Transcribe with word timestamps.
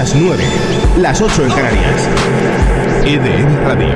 Las 0.00 0.14
9, 0.14 0.44
las 0.96 1.20
8 1.20 1.42
en 1.42 1.48
Canarias. 1.50 2.08
EDM 3.04 3.66
Radio. 3.66 3.92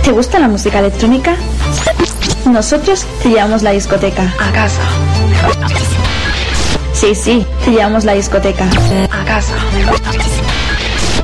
¿Te 0.00 0.12
gusta 0.12 0.38
la 0.38 0.46
música 0.46 0.78
electrónica? 0.78 1.34
Nosotros 2.44 3.04
te 3.20 3.30
llevamos 3.30 3.64
la 3.64 3.72
discoteca. 3.72 4.32
A 4.38 4.52
casa. 4.52 4.80
Sí, 6.92 7.16
sí, 7.16 7.44
te 7.64 7.72
llevamos 7.72 8.04
la 8.04 8.12
discoteca. 8.14 8.66
A 9.10 9.24
casa. 9.24 9.54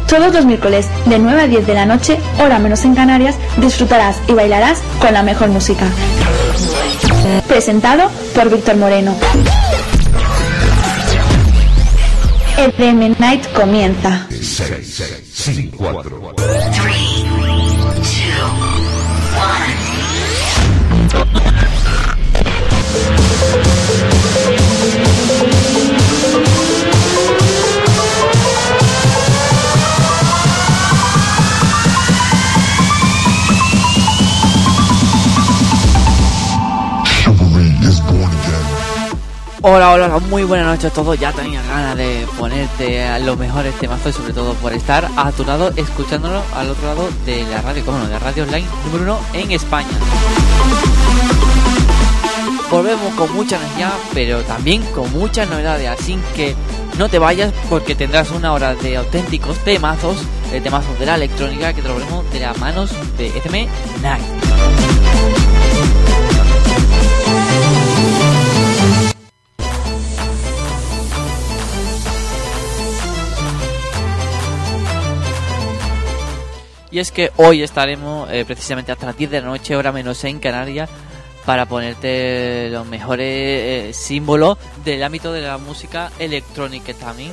Todos 0.08 0.34
los 0.34 0.44
miércoles 0.44 0.88
de 1.06 1.20
9 1.20 1.42
a 1.42 1.46
10 1.46 1.66
de 1.68 1.74
la 1.74 1.86
noche, 1.86 2.18
hora 2.40 2.58
menos 2.58 2.84
en 2.84 2.96
Canarias, 2.96 3.36
disfrutarás 3.58 4.16
y 4.26 4.32
bailarás 4.32 4.80
con 5.00 5.14
la 5.14 5.22
mejor 5.22 5.50
música. 5.50 5.86
Presentado 7.46 8.10
por 8.34 8.50
Víctor 8.50 8.76
Moreno. 8.76 9.14
EDM 12.58 13.14
Night 13.20 13.46
comienza. 13.52 14.26
6, 14.30 15.22
5, 15.32 15.70
4. 15.76 16.34
Hola, 39.60 39.90
hola, 39.90 40.20
muy 40.30 40.44
buenas 40.44 40.68
noches 40.68 40.84
a 40.92 40.94
todos. 40.94 41.18
Ya 41.18 41.32
tenía 41.32 41.60
ganas 41.62 41.96
de 41.96 42.24
ponerte 42.38 43.02
a 43.04 43.18
los 43.18 43.36
mejores 43.36 43.74
temazos 43.74 44.14
y 44.14 44.18
sobre 44.18 44.32
todo 44.32 44.54
por 44.54 44.72
estar 44.72 45.10
a 45.16 45.32
tu 45.32 45.44
lado 45.44 45.72
escuchándolo 45.74 46.42
al 46.54 46.70
otro 46.70 46.86
lado 46.86 47.08
de 47.26 47.42
la 47.42 47.60
radio, 47.62 47.84
como 47.84 47.98
no, 47.98 48.06
de 48.06 48.18
Radio 48.20 48.44
Online 48.44 48.66
número 48.84 49.02
uno 49.02 49.20
en 49.32 49.50
España. 49.50 49.88
Volvemos 52.70 53.12
con 53.14 53.34
mucha 53.34 53.56
energía, 53.56 53.90
pero 54.14 54.42
también 54.42 54.80
con 54.94 55.10
muchas 55.10 55.50
novedades, 55.50 55.88
así 55.88 56.16
que 56.36 56.54
no 56.96 57.08
te 57.08 57.18
vayas 57.18 57.52
porque 57.68 57.96
tendrás 57.96 58.30
una 58.30 58.52
hora 58.52 58.76
de 58.76 58.96
auténticos 58.96 59.58
temazos, 59.64 60.18
de 60.52 60.60
temazos 60.60 60.96
de 61.00 61.06
la 61.06 61.16
electrónica 61.16 61.72
que 61.72 61.82
te 61.82 61.88
lo 61.88 61.98
de 62.32 62.40
las 62.40 62.56
manos 62.58 62.90
de 63.16 63.26
FM 63.26 63.68
Night. 64.02 64.87
Y 76.98 77.00
es 77.00 77.12
que 77.12 77.30
hoy 77.36 77.62
estaremos 77.62 78.28
eh, 78.28 78.44
precisamente 78.44 78.90
hasta 78.90 79.06
las 79.06 79.16
10 79.16 79.30
de 79.30 79.40
la 79.40 79.46
noche, 79.46 79.76
hora 79.76 79.92
menos 79.92 80.24
en 80.24 80.40
Canarias, 80.40 80.90
para 81.46 81.64
ponerte 81.64 82.70
los 82.70 82.88
mejores 82.88 83.24
eh, 83.24 83.90
símbolos 83.92 84.58
del 84.84 85.04
ámbito 85.04 85.32
de 85.32 85.42
la 85.42 85.58
música 85.58 86.10
electrónica 86.18 86.92
también. 86.94 87.30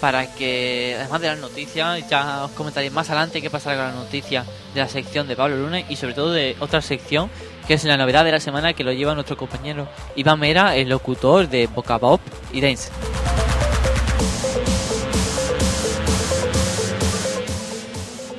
Para 0.00 0.34
que, 0.34 0.96
además 0.98 1.20
de 1.20 1.26
las 1.26 1.38
noticias, 1.40 2.08
ya 2.08 2.44
os 2.44 2.52
comentaré 2.52 2.88
más 2.88 3.10
adelante 3.10 3.42
qué 3.42 3.50
pasará 3.50 3.76
con 3.76 3.86
las 3.88 3.96
noticias 3.96 4.46
de 4.72 4.80
la 4.80 4.88
sección 4.88 5.28
de 5.28 5.36
Pablo 5.36 5.58
Luna 5.58 5.80
y 5.80 5.96
sobre 5.96 6.14
todo 6.14 6.32
de 6.32 6.56
otra 6.58 6.80
sección 6.80 7.28
que 7.68 7.74
es 7.74 7.84
la 7.84 7.98
novedad 7.98 8.24
de 8.24 8.32
la 8.32 8.40
semana 8.40 8.72
que 8.72 8.82
lo 8.82 8.94
lleva 8.94 9.12
nuestro 9.12 9.36
compañero 9.36 9.88
Iván 10.16 10.40
Mera, 10.40 10.74
el 10.74 10.88
locutor 10.88 11.50
de 11.50 11.66
Boca 11.66 11.98
Pop 11.98 12.22
y 12.50 12.62
Dance. 12.62 12.90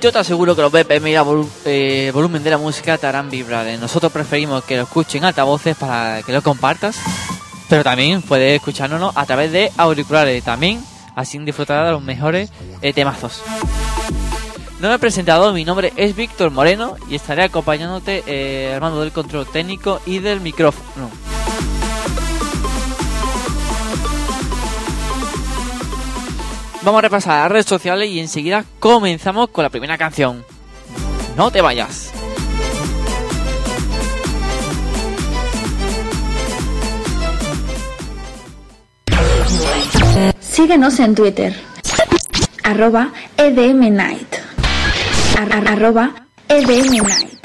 Yo 0.03 0.11
te 0.11 0.19
aseguro 0.19 0.53
que 0.53 0.61
los 0.61 0.69
BPM 0.69 1.07
y 1.11 1.15
el 1.15 1.21
volu- 1.21 2.11
volumen 2.11 2.43
de 2.43 2.49
la 2.49 2.57
música 2.57 2.97
te 2.97 3.07
harán 3.07 3.29
vibrar. 3.29 3.65
¿eh? 3.67 3.77
Nosotros 3.77 4.11
preferimos 4.11 4.61
que 4.65 4.75
lo 4.75 4.83
escuchen 4.83 5.23
altavoces 5.23 5.77
para 5.77 6.21
que 6.23 6.33
lo 6.33 6.41
compartas, 6.41 6.97
pero 7.69 7.85
también 7.85 8.21
puedes 8.21 8.57
escuchárnoslo 8.57 9.13
a 9.15 9.25
través 9.25 9.53
de 9.53 9.71
auriculares. 9.77 10.43
También 10.43 10.83
así 11.15 11.37
disfrutarás 11.39 11.85
de 11.85 11.91
los 11.93 12.03
mejores 12.03 12.49
eh, 12.81 12.91
temazos. 12.91 13.41
No 14.81 14.89
me 14.89 14.95
he 14.95 14.99
presentado, 14.99 15.53
mi 15.53 15.63
nombre 15.63 15.93
es 15.95 16.13
Víctor 16.17 16.51
Moreno 16.51 16.97
y 17.09 17.15
estaré 17.15 17.43
acompañándote 17.43 18.25
eh, 18.27 18.73
al 18.73 18.81
mando 18.81 18.99
del 18.99 19.13
control 19.13 19.47
técnico 19.47 20.01
y 20.05 20.19
del 20.19 20.41
micrófono. 20.41 21.09
Vamos 26.83 26.99
a 26.99 27.01
repasar 27.03 27.43
las 27.43 27.51
redes 27.51 27.65
sociales 27.65 28.09
y 28.09 28.19
enseguida 28.19 28.65
comenzamos 28.79 29.49
con 29.49 29.63
la 29.63 29.69
primera 29.69 29.97
canción. 29.97 30.43
No 31.37 31.49
te 31.49 31.61
vayas. 31.61 32.11
Síguenos 40.39 40.99
en 40.99 41.15
Twitter. 41.15 41.55
Arroba 42.63 43.11
EDM 43.37 43.89
Night. 43.91 44.35
Ar- 45.39 45.67
arroba 45.67 46.11
EDM 46.47 47.01
Night. 47.07 47.42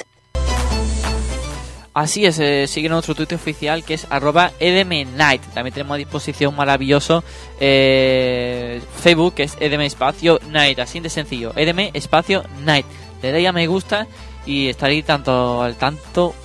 Así 1.98 2.24
es, 2.24 2.38
eh, 2.38 2.68
sigue 2.68 2.88
nuestro 2.88 3.16
Twitter 3.16 3.34
oficial 3.34 3.82
que 3.82 3.94
es 3.94 4.06
arroba 4.08 4.52
edmnight. 4.60 5.42
También 5.52 5.74
tenemos 5.74 5.96
a 5.96 5.98
disposición 5.98 6.54
maravilloso 6.54 7.24
eh, 7.58 8.80
Facebook 9.00 9.34
que 9.34 9.42
es 9.42 9.56
edm 9.58 9.80
espacio 9.80 10.38
night. 10.48 10.78
Así 10.78 11.00
de 11.00 11.10
sencillo, 11.10 11.52
edm 11.56 11.90
espacio 11.92 12.44
night. 12.60 12.86
Le 13.20 13.32
dais 13.32 13.48
a 13.48 13.52
me 13.52 13.66
gusta 13.66 14.06
y 14.46 14.68
estaréis 14.68 15.06
tanto 15.06 15.60
al 15.60 15.74
tanto, 15.74 16.36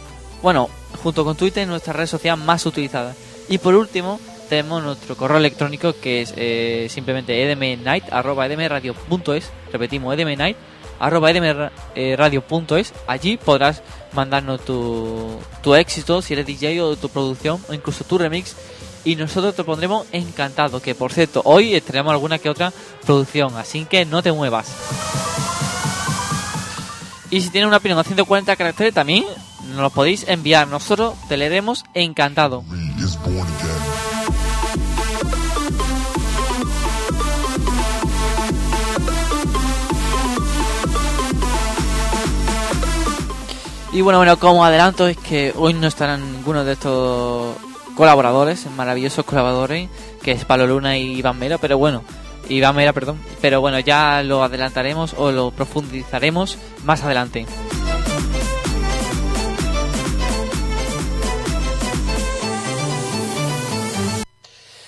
bueno, 0.42 0.72
junto 1.04 1.24
con 1.24 1.38
Twitter, 1.38 1.68
nuestra 1.68 1.94
red 1.94 2.08
social 2.08 2.36
más 2.36 2.66
utilizada. 2.66 3.14
Y 3.48 3.60
por 3.60 3.76
último, 3.76 4.20
tenemos 4.50 4.82
nuestro 4.82 5.16
correo 5.16 5.38
electrónico 5.38 5.94
que 5.94 6.24
es 6.24 6.34
eh, 6.36 6.88
simplemente 6.90 7.44
edmnight 7.44 8.12
arroba. 8.12 8.48
Repetimos, 8.48 10.18
edmnight 10.18 10.58
arroba 11.00 11.30
edmradio.es. 11.30 12.94
Allí 13.06 13.38
podrás 13.38 13.84
mandarnos 14.14 14.62
tu, 14.64 15.38
tu 15.62 15.76
éxito, 15.76 16.22
si 16.22 16.34
eres 16.34 16.46
DJ 16.46 16.82
o 16.82 16.96
tu 16.96 17.10
producción, 17.10 17.60
o 17.70 17.74
incluso 17.74 18.04
tu 18.04 18.18
remix. 18.18 18.56
Y 19.06 19.16
nosotros 19.16 19.56
te 19.56 19.64
pondremos 19.64 20.08
encantado. 20.12 20.80
Que 20.82 20.96
por 20.96 21.12
cierto, 21.12 21.42
hoy 21.46 21.80
tenemos 21.82 22.12
alguna 22.12 22.40
que 22.40 22.50
otra 22.50 22.72
producción, 23.06 23.56
así 23.58 23.86
que 23.86 24.06
no 24.06 24.24
te 24.24 24.32
muevas. 24.32 24.72
Y 27.30 27.42
si 27.42 27.50
tienes 27.50 27.68
una 27.68 27.78
opinión 27.78 28.00
a 28.00 28.04
140 28.04 28.56
caracteres 28.56 28.94
también 28.94 29.26
nos 29.70 29.82
lo 29.82 29.90
podéis 29.90 30.28
enviar. 30.28 30.68
Nosotros 30.68 31.16
te 31.28 31.38
leeremos 31.38 31.84
encantado. 31.94 32.64
Y 43.94 44.02
bueno, 44.02 44.18
bueno, 44.18 44.40
como 44.40 44.66
adelanto 44.66 45.08
es 45.08 45.18
que 45.18 45.54
hoy 45.56 45.76
no 45.76 45.86
estarán 45.86 46.34
ninguno 46.34 46.64
de 46.64 46.74
estos 46.74 47.56
colaboradores, 47.96 48.66
maravillosos 48.76 49.24
colaboradores, 49.24 49.88
que 50.24 50.32
es 50.32 50.46
Pablo 50.46 50.66
Luna 50.66 50.98
y 50.98 51.20
Iván 51.20 51.38
Mera, 51.38 51.60
pero 51.60 51.78
bueno, 51.78 52.04
Iván 52.50 52.76
Mera, 52.76 52.92
perdón, 52.92 53.20
pero 53.40 53.62
bueno, 53.62 53.78
ya 53.78 54.24
lo 54.24 54.44
adelantaremos 54.44 55.14
o 55.16 55.32
lo 55.32 55.52
profundizaremos 55.52 56.58
más 56.84 57.04
adelante. 57.04 57.46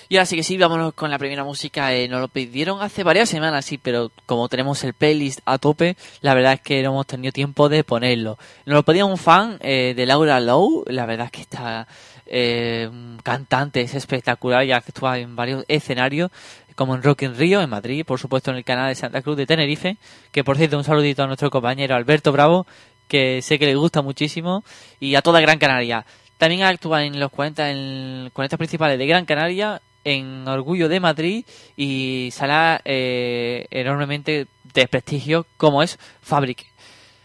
Y 0.08 0.16
ahora 0.16 0.26
sí 0.26 0.36
que 0.36 0.42
sí, 0.44 0.56
vámonos 0.56 0.94
con 0.94 1.10
la 1.10 1.18
primera 1.18 1.42
música. 1.42 1.92
Eh, 1.92 2.08
nos 2.08 2.20
lo 2.20 2.28
pidieron 2.28 2.80
hace 2.80 3.02
varias 3.02 3.28
semanas, 3.28 3.64
sí, 3.64 3.78
pero 3.78 4.12
como 4.24 4.48
tenemos 4.48 4.84
el 4.84 4.94
playlist 4.94 5.40
a 5.44 5.58
tope, 5.58 5.96
la 6.20 6.34
verdad 6.34 6.54
es 6.54 6.60
que 6.60 6.82
no 6.82 6.90
hemos 6.90 7.06
tenido 7.06 7.32
tiempo 7.32 7.68
de 7.68 7.82
ponerlo. 7.82 8.38
Nos 8.66 8.74
lo 8.76 8.82
pedía 8.84 9.04
un 9.04 9.18
fan 9.18 9.58
eh, 9.60 9.94
de 9.96 10.06
Laura 10.06 10.38
Lowe, 10.38 10.84
la 10.86 11.06
verdad 11.06 11.26
es 11.26 11.32
que 11.32 11.40
esta 11.40 11.88
eh, 12.26 12.88
cantante 13.22 13.80
es 13.80 13.94
espectacular, 13.94 14.64
que 14.64 14.74
actúa 14.74 15.18
en 15.18 15.34
varios 15.34 15.64
escenarios, 15.66 16.30
como 16.76 16.94
en 16.94 17.02
Rock 17.02 17.22
in 17.22 17.34
en 17.40 17.70
Madrid, 17.70 18.04
por 18.04 18.20
supuesto 18.20 18.50
en 18.50 18.58
el 18.58 18.64
canal 18.64 18.88
de 18.88 18.94
Santa 18.94 19.22
Cruz 19.22 19.36
de 19.36 19.46
Tenerife, 19.46 19.96
que 20.30 20.44
por 20.44 20.56
cierto 20.56 20.76
un 20.76 20.84
saludito 20.84 21.22
a 21.22 21.26
nuestro 21.26 21.50
compañero 21.50 21.96
Alberto 21.96 22.30
Bravo, 22.32 22.66
que 23.08 23.40
sé 23.42 23.58
que 23.58 23.66
le 23.66 23.74
gusta 23.74 24.02
muchísimo, 24.02 24.62
y 25.00 25.14
a 25.14 25.22
toda 25.22 25.40
Gran 25.40 25.58
Canaria. 25.58 26.04
También 26.38 26.62
actúa 26.62 27.04
en 27.04 27.18
los 27.18 27.30
40, 27.30 27.70
en 27.70 28.30
40 28.32 28.56
principales 28.58 28.98
de 28.98 29.06
Gran 29.06 29.24
Canaria, 29.24 29.80
en 30.06 30.46
Orgullo 30.46 30.88
de 30.88 31.00
Madrid 31.00 31.44
y 31.76 32.30
sala 32.32 32.80
eh, 32.84 33.66
enormemente 33.70 34.46
de 34.72 34.86
prestigio 34.86 35.46
como 35.56 35.82
es 35.82 35.98
Fabric. 36.22 36.64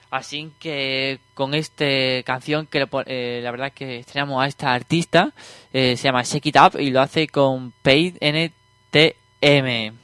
Así 0.10 0.52
que 0.60 1.20
con 1.36 1.54
esta 1.54 1.86
canción 2.26 2.66
que 2.66 2.86
eh, 3.06 3.40
la 3.44 3.52
verdad 3.52 3.72
que 3.72 4.00
estrenamos 4.00 4.44
a 4.44 4.48
esta 4.48 4.74
artista, 4.74 5.32
eh, 5.72 5.96
se 5.96 6.04
llama 6.04 6.24
Shake 6.24 6.48
It 6.48 6.58
Up 6.58 6.80
y 6.80 6.90
lo 6.90 7.02
hace 7.02 7.28
con 7.28 7.72
Paid 7.84 8.18
NTM. 8.20 9.96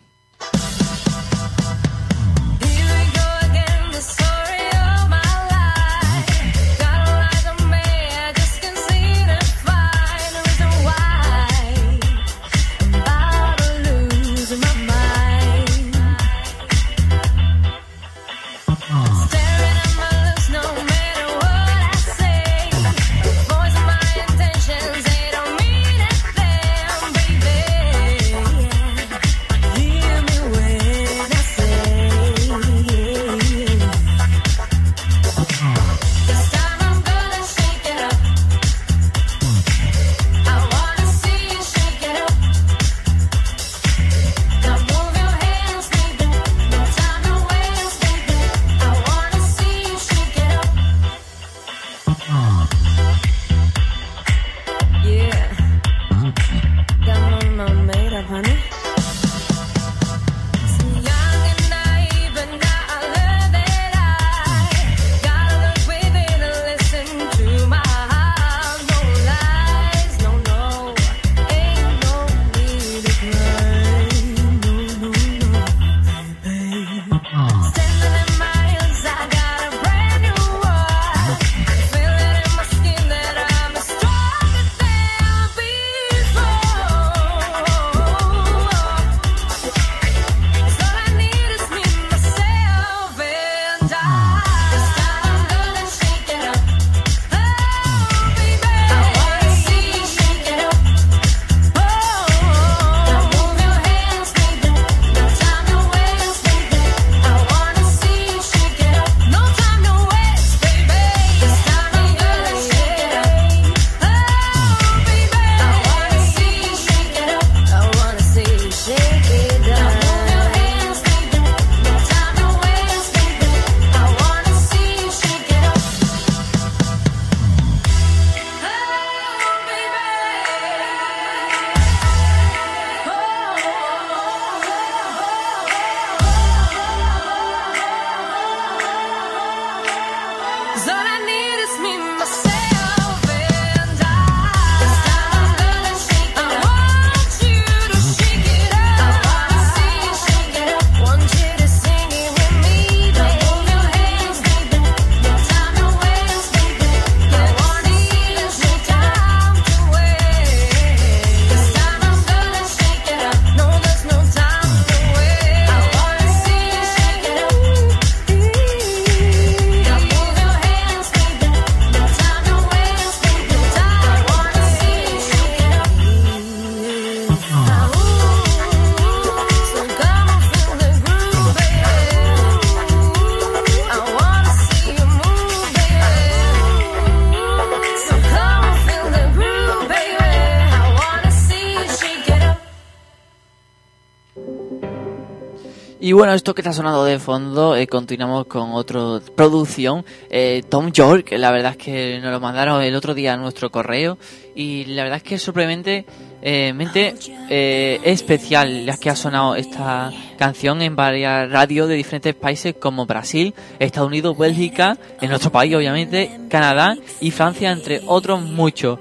Esto 196.38 196.54
que 196.54 196.62
está 196.62 196.72
sonando 196.72 197.04
de 197.04 197.18
fondo, 197.18 197.76
eh, 197.76 197.88
continuamos 197.88 198.46
con 198.46 198.72
otra 198.74 199.20
producción. 199.36 200.06
Eh, 200.30 200.62
Tom 200.70 200.92
York, 200.92 201.32
la 201.32 201.50
verdad 201.50 201.72
es 201.72 201.78
que 201.78 202.20
nos 202.22 202.32
lo 202.32 202.40
mandaron 202.40 202.82
el 202.84 202.96
otro 202.96 203.16
día 203.16 203.34
a 203.34 203.38
nuestro 203.38 203.72
correo 203.72 204.20
y 204.56 204.86
la 204.86 205.02
verdad 205.02 205.18
es 205.18 205.24
que 205.24 205.40
sorprendente 205.40 206.06
eh, 206.44 206.74
mente, 206.74 207.16
especial 207.50 208.86
la 208.86 208.98
que 208.98 209.10
ha 209.10 209.16
sonado 209.16 209.56
esta 209.56 210.12
canción 210.38 210.84
en 210.84 210.96
varias 210.96 211.50
radios 211.50 211.90
de 211.90 211.96
diferentes 211.96 212.36
países 212.36 212.76
como 212.80 213.08
Brasil, 213.08 213.56
Estados 213.80 214.08
Unidos, 214.08 214.38
Bélgica, 214.38 214.96
en 215.20 215.30
nuestro 215.30 215.52
país 215.52 215.76
obviamente, 215.76 216.40
Canadá 216.50 216.96
y 217.20 217.32
Francia, 217.32 217.72
entre 217.72 218.02
otros 218.06 218.44
muchos. 218.44 219.00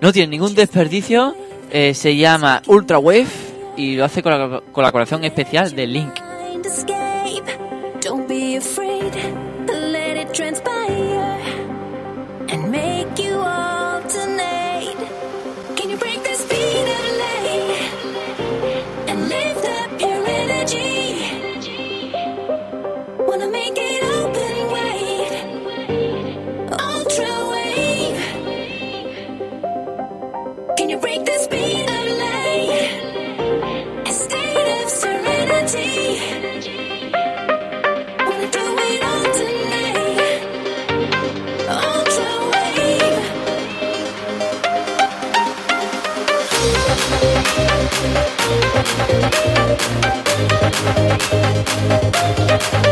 No 0.00 0.12
tiene 0.14 0.30
ningún 0.30 0.54
desperdicio, 0.54 1.36
se 1.70 2.16
llama 2.16 2.62
Ultra 2.66 2.98
Wave 2.98 3.26
y 3.76 3.96
lo 3.96 4.06
hace 4.06 4.22
con 4.22 4.32
la 4.32 4.62
colaboración 4.72 5.24
especial 5.24 5.76
de 5.76 5.86
Link. 5.86 6.29
to 6.62 6.70
scare 6.70 7.09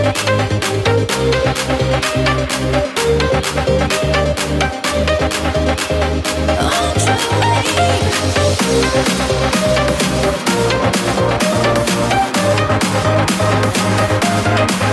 Ultra 0.09 0.39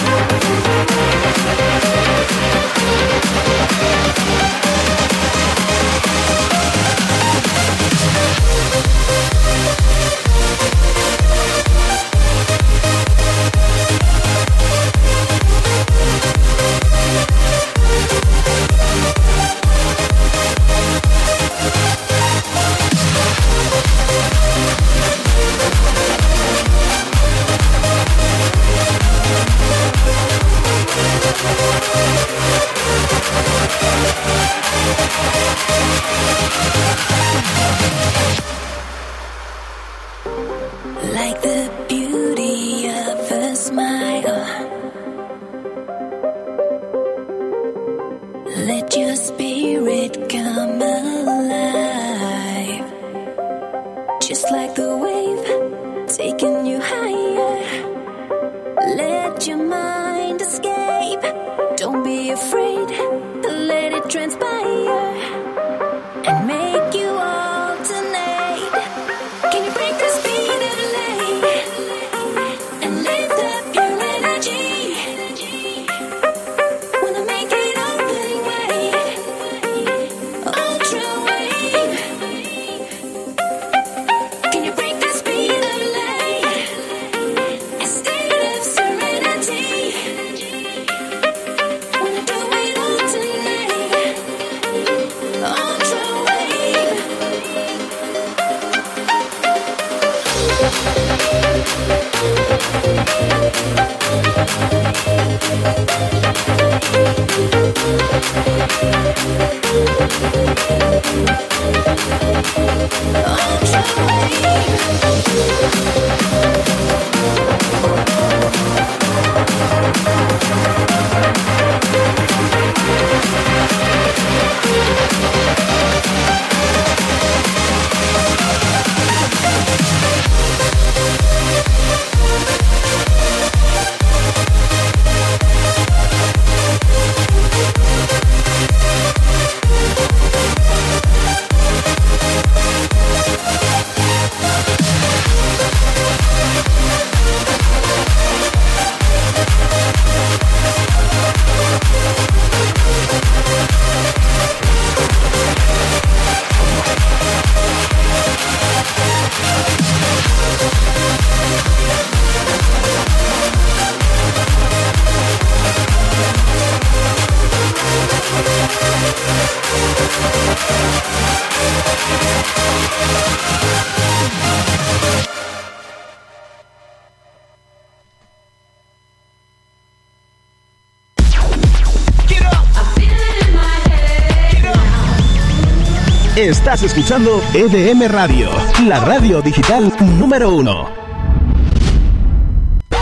Escuchando 186.88 187.41
EDM 187.53 188.08
Radio, 188.08 188.50
la 188.86 189.01
radio 189.01 189.41
digital 189.41 189.91
número 190.17 190.50
uno. 190.56 190.89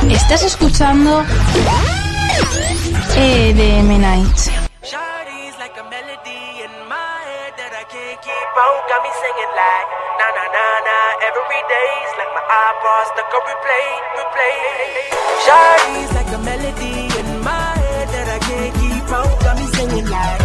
Estás 0.09 0.41
escuchando 0.41 1.23
EDM 3.15 4.01
Night. 4.01 4.37
Shawty's 4.81 5.55
like 5.59 5.77
a 5.79 5.83
melody 5.83 6.57
in 6.65 6.89
my 6.89 7.21
head 7.27 7.53
that 18.09 18.27
I 18.27 18.39
can't 18.47 18.73
keep 18.73 19.11
out. 19.13 19.39
Got 19.43 19.59
me 19.59 19.67
singing 19.67 20.09
like 20.09 20.44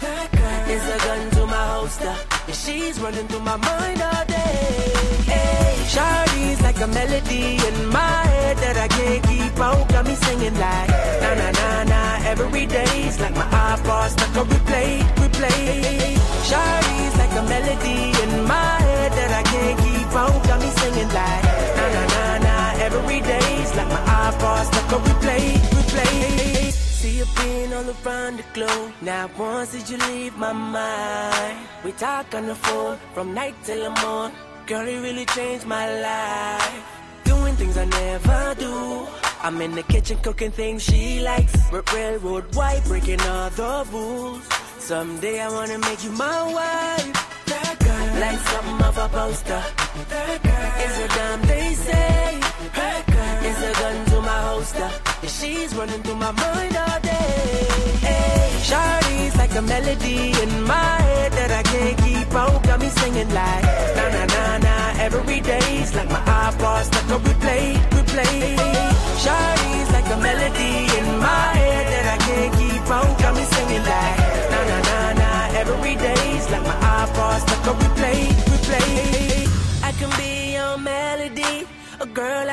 That 0.00 0.28
girl 0.32 0.64
is 0.76 0.84
a 0.94 0.98
gun 1.06 1.30
to 1.36 1.46
my 1.46 1.64
holster. 1.74 2.14
And 2.46 2.56
she's 2.56 3.00
running 3.00 3.26
through 3.28 3.40
my 3.40 3.56
mind 3.56 4.02
all 4.02 4.24
day. 4.24 4.92
Hey, 5.30 5.76
Shawty's 5.92 6.60
like 6.62 6.80
a 6.80 6.86
melody 6.86 7.56
in 7.68 7.76
my 7.88 8.22
head 8.34 8.56
that 8.58 8.76
I 8.76 8.88
can't 8.88 9.22
keep 9.28 9.58
out. 9.58 9.88
Got 9.88 10.06
me 10.06 10.14
singing 10.14 10.56
like 10.58 10.90
na 11.22 11.30
na 11.40 11.48
na 11.60 11.68
na 11.84 12.00
every 12.26 12.66
day's 12.66 13.20
like 13.20 13.34
my 13.34 13.46
iPod 13.70 14.08
stuck 14.10 14.36
on 14.36 14.46
replay, 14.48 15.00
replay. 15.20 16.18
Shawty's 16.48 17.14
like 17.20 17.34
a 17.40 17.42
melody 17.42 18.00
in 18.24 18.32
my 18.46 18.74
head 18.88 19.12
that 19.12 19.30
I 19.40 19.42
can't 19.52 19.78
keep 19.84 20.12
out. 20.22 20.38
Got 20.48 20.60
me 20.60 20.70
singing 20.80 21.12
like 21.18 21.44
na 21.78 21.86
na 21.94 22.02
na 22.14 22.38
na 22.46 22.54
every 22.86 23.20
day's 23.20 23.70
like 23.76 23.88
my 23.88 24.02
iPod 24.26 24.64
stuck 24.66 24.92
on 24.92 25.00
replay, 25.08 25.44
replay. 25.76 26.63
See 27.04 27.18
you 27.18 27.26
being 27.36 27.70
all 27.74 27.84
around 27.84 28.38
the 28.38 28.44
globe. 28.54 28.90
Now 29.02 29.28
once 29.38 29.72
did 29.72 29.90
you 29.90 29.98
leave 30.08 30.38
my 30.38 30.54
mind? 30.54 31.58
We 31.84 31.92
talk 31.92 32.34
on 32.34 32.46
the 32.46 32.54
phone 32.54 32.96
from 33.12 33.34
night 33.34 33.54
till 33.62 33.80
the 33.84 33.90
morn. 34.00 34.32
Girl, 34.66 34.88
you 34.88 35.02
really 35.02 35.26
changed 35.26 35.66
my 35.66 35.86
life. 36.00 36.82
Doing 37.24 37.56
things 37.56 37.76
I 37.76 37.84
never 37.84 38.54
do. 38.58 39.06
I'm 39.42 39.60
in 39.60 39.72
the 39.72 39.82
kitchen 39.82 40.16
cooking 40.22 40.50
things 40.50 40.82
she 40.82 41.20
likes. 41.20 41.54
R- 41.70 41.84
Railroad 41.92 42.54
white, 42.54 42.82
breaking 42.86 43.20
all 43.20 43.50
the 43.50 43.86
rules. 43.92 44.42
Someday 44.78 45.42
I 45.42 45.50
wanna 45.50 45.78
make 45.80 46.02
you 46.04 46.12
my 46.12 46.40
wife. 46.58 47.12
That 47.52 47.76
girl, 47.84 48.06
like 48.24 48.40
something 48.48 48.80
of 48.88 48.96
a 48.96 49.08
poster. 49.10 49.62
That 50.08 50.42
girl 50.42 50.72
is 50.86 50.96
a 51.04 51.08
damn 51.16 51.40
they 51.50 51.74
say. 51.74 52.40
That 52.78 53.02
girl 53.14 53.50
is 53.50 53.58
a 53.70 53.72
gun 53.82 54.13
my. 54.60 54.90
And 55.22 55.30
she's 55.30 55.74
running 55.74 56.02
through 56.02 56.16
my 56.16 56.32
mind 56.32 56.76
all 56.76 57.00
day. 57.00 57.66
Hey, 58.06 58.50
Shawty's 58.62 59.36
like 59.36 59.54
a 59.54 59.62
melody 59.62 60.32
in 60.42 60.62
my 60.62 60.96
head 61.08 61.32
that 61.32 61.50
I 61.50 61.62
can't 61.62 61.98
keep 61.98 62.32
out. 62.34 62.62
Got 62.62 62.80
me 62.80 62.88
singing 62.88 63.30
like 63.34 63.64
na 63.96 64.04
na 64.14 64.24
na 64.34 64.58
na 64.58 64.74
every 65.06 65.40
day's 65.40 65.94
like 65.94 66.10
my 66.10 66.23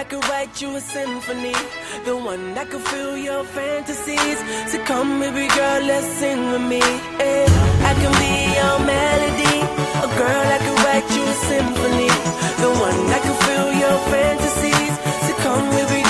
I 0.02 0.04
could 0.04 0.28
write 0.30 0.60
you 0.60 0.76
a 0.76 0.82
symphony, 0.82 1.54
the 2.06 2.18
one 2.18 2.56
that 2.56 2.72
could 2.72 2.82
fill 2.82 3.16
your 3.16 3.44
fantasies. 3.44 4.40
So 4.72 4.84
come, 4.84 5.20
baby 5.20 5.46
girl, 5.54 5.82
let's 5.86 6.08
sing 6.18 6.42
with 6.50 6.66
me. 6.74 6.82
Yeah. 7.22 7.46
I 7.86 7.94
can 8.02 8.14
be 8.18 8.34
your 8.58 8.78
melody. 8.82 9.62
A 10.02 10.10
girl 10.18 10.46
I 10.56 10.60
could 10.66 10.80
write 10.82 11.08
you 11.14 11.22
a 11.22 11.38
symphony, 11.46 12.10
the 12.66 12.72
one 12.82 13.00
that 13.14 13.22
could 13.22 13.40
fill 13.46 13.70
your 13.78 13.98
fantasies. 14.10 14.94
So 15.28 15.32
come, 15.46 15.70
baby 15.70 16.01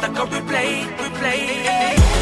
like 0.00 0.18
a 0.18 0.26
replay, 0.26 0.84
replay. 0.96 1.42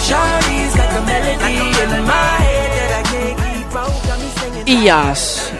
Shawty's 0.06 0.76
like 0.76 0.92
a 0.92 1.02
melody 1.06 1.56
in 1.82 2.04
my 2.04 2.36
head 2.46 2.70
that 2.78 2.90
I 2.98 3.02
can't 3.10 3.36
keep 3.38 3.76
out. 3.76 3.94
Got 4.06 4.18
me 4.18 4.28
singing 4.38 4.82
Y 4.82 4.88
As 4.88 5.52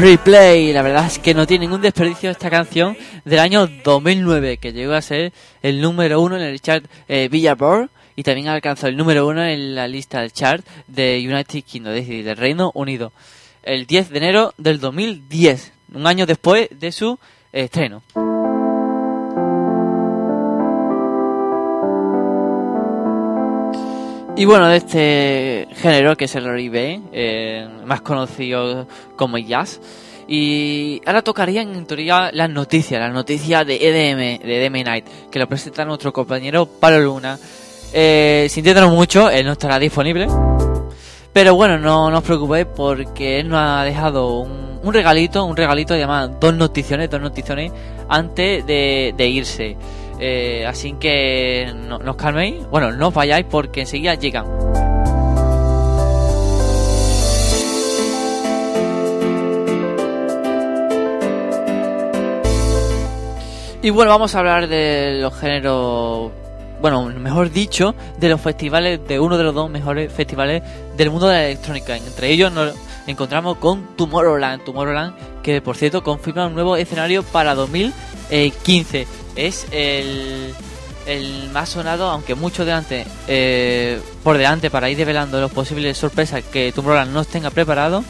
Replay, 0.00 0.72
la 0.72 0.82
verdad 0.82 1.06
es 1.06 1.18
que 1.18 1.34
no 1.34 1.46
tiene 1.46 1.66
ningún 1.66 1.82
desperdicio 1.82 2.30
esta 2.30 2.48
canción 2.48 2.96
del 3.24 3.40
año 3.40 3.66
2009, 3.66 4.58
que 4.58 4.72
llegó 4.72 4.94
a 4.94 5.02
ser 5.02 5.32
el 5.62 5.80
número 5.80 6.20
uno 6.20 6.36
en 6.36 6.42
el 6.42 6.60
chart 6.60 6.84
eh, 7.08 7.28
Billboard 7.30 7.90
y 8.14 8.22
también 8.22 8.48
alcanzó 8.48 8.86
el 8.86 8.96
número 8.96 9.26
uno 9.26 9.44
en 9.44 9.74
la 9.74 9.88
lista 9.88 10.20
del 10.20 10.32
chart 10.32 10.64
de 10.86 11.20
United 11.26 11.64
Kingdom, 11.64 11.94
es 11.94 12.06
decir, 12.06 12.24
del 12.24 12.36
Reino 12.36 12.70
Unido, 12.74 13.12
el 13.62 13.86
10 13.86 14.10
de 14.10 14.18
enero 14.18 14.54
del 14.58 14.80
2010, 14.80 15.72
un 15.94 16.06
año 16.06 16.26
después 16.26 16.68
de 16.70 16.92
su 16.92 17.18
estreno. 17.52 18.02
Y 24.34 24.46
bueno, 24.46 24.68
de 24.68 24.76
este 24.78 25.68
género 25.76 26.16
que 26.16 26.24
es 26.24 26.34
el 26.34 26.46
R&B, 26.46 27.02
eh, 27.12 27.68
más 27.84 28.00
conocido 28.00 28.88
como 29.14 29.36
jazz. 29.36 29.80
Y 30.26 31.02
ahora 31.04 31.22
tocarían 31.22 31.74
en 31.74 31.84
teoría 31.84 32.30
las 32.32 32.48
noticias, 32.48 32.98
las 32.98 33.12
noticias 33.12 33.66
de 33.66 33.76
EDM, 33.76 34.42
de 34.42 34.64
EDM 34.64 34.84
Night, 34.84 35.06
que 35.30 35.38
lo 35.38 35.46
presenta 35.46 35.84
nuestro 35.84 36.12
compañero 36.12 36.64
Pablo 36.64 37.00
Luna. 37.00 37.38
Eh, 37.92 38.46
sintiéndonos 38.48 38.92
mucho, 38.92 39.28
él 39.28 39.44
no 39.44 39.52
estará 39.52 39.78
disponible. 39.78 40.26
Pero 41.32 41.54
bueno, 41.54 41.78
no, 41.78 42.06
os 42.06 42.24
preocupéis 42.24 42.66
porque 42.66 43.40
él 43.40 43.48
nos 43.48 43.58
ha 43.58 43.84
dejado 43.84 44.40
un, 44.40 44.92
regalito, 44.92 45.44
un 45.44 45.56
regalito 45.56 45.96
llamado 45.96 46.28
dos 46.38 46.54
noticiones, 46.54 47.08
dos 47.08 47.22
noticiones 47.22 47.72
antes 48.08 48.66
de, 48.66 49.14
irse. 49.18 49.76
Eh, 50.20 50.64
así 50.66 50.92
que 51.00 51.72
no, 51.88 51.98
no 51.98 52.10
os 52.12 52.16
calméis, 52.16 52.66
bueno, 52.68 52.92
no 52.92 53.08
os 53.08 53.14
vayáis 53.14 53.46
porque 53.48 53.80
enseguida 53.80 54.14
llegan. 54.14 54.44
Y 63.84 63.90
bueno, 63.90 64.12
vamos 64.12 64.32
a 64.34 64.38
hablar 64.38 64.68
de 64.68 65.18
los 65.20 65.34
géneros, 65.34 66.30
bueno, 66.82 67.04
mejor 67.04 67.52
dicho, 67.52 67.94
de 68.18 68.28
los 68.28 68.40
festivales, 68.40 69.00
de 69.06 69.20
uno 69.20 69.38
de 69.38 69.44
los 69.44 69.54
dos 69.54 69.70
mejores 69.70 70.12
festivales 70.12 70.64
del 70.96 71.10
mundo 71.10 71.28
de 71.28 71.34
la 71.34 71.44
electrónica. 71.46 71.96
Entre 71.96 72.30
ellos 72.30 72.52
nos 72.52 72.74
encontramos 73.06 73.58
con 73.58 73.96
Tomorrowland, 73.96 74.64
Tomorrowland, 74.64 75.14
que 75.42 75.62
por 75.62 75.76
cierto 75.76 76.02
confirma 76.02 76.48
un 76.48 76.54
nuevo 76.54 76.76
escenario 76.76 77.22
para 77.22 77.54
2015. 77.54 79.06
Es 79.36 79.66
el, 79.70 80.52
más 81.52 81.68
sonado, 81.68 82.10
aunque 82.10 82.34
mucho 82.34 82.64
delante, 82.64 83.06
eh, 83.28 84.00
por 84.24 84.36
delante, 84.36 84.68
para 84.68 84.90
ir 84.90 84.96
develando 84.96 85.40
los 85.40 85.52
posibles 85.52 85.96
sorpresas 85.96 86.42
que 86.42 86.72
Tomorrowland 86.72 87.12
nos 87.12 87.28
tenga 87.28 87.50
preparado. 87.50 88.04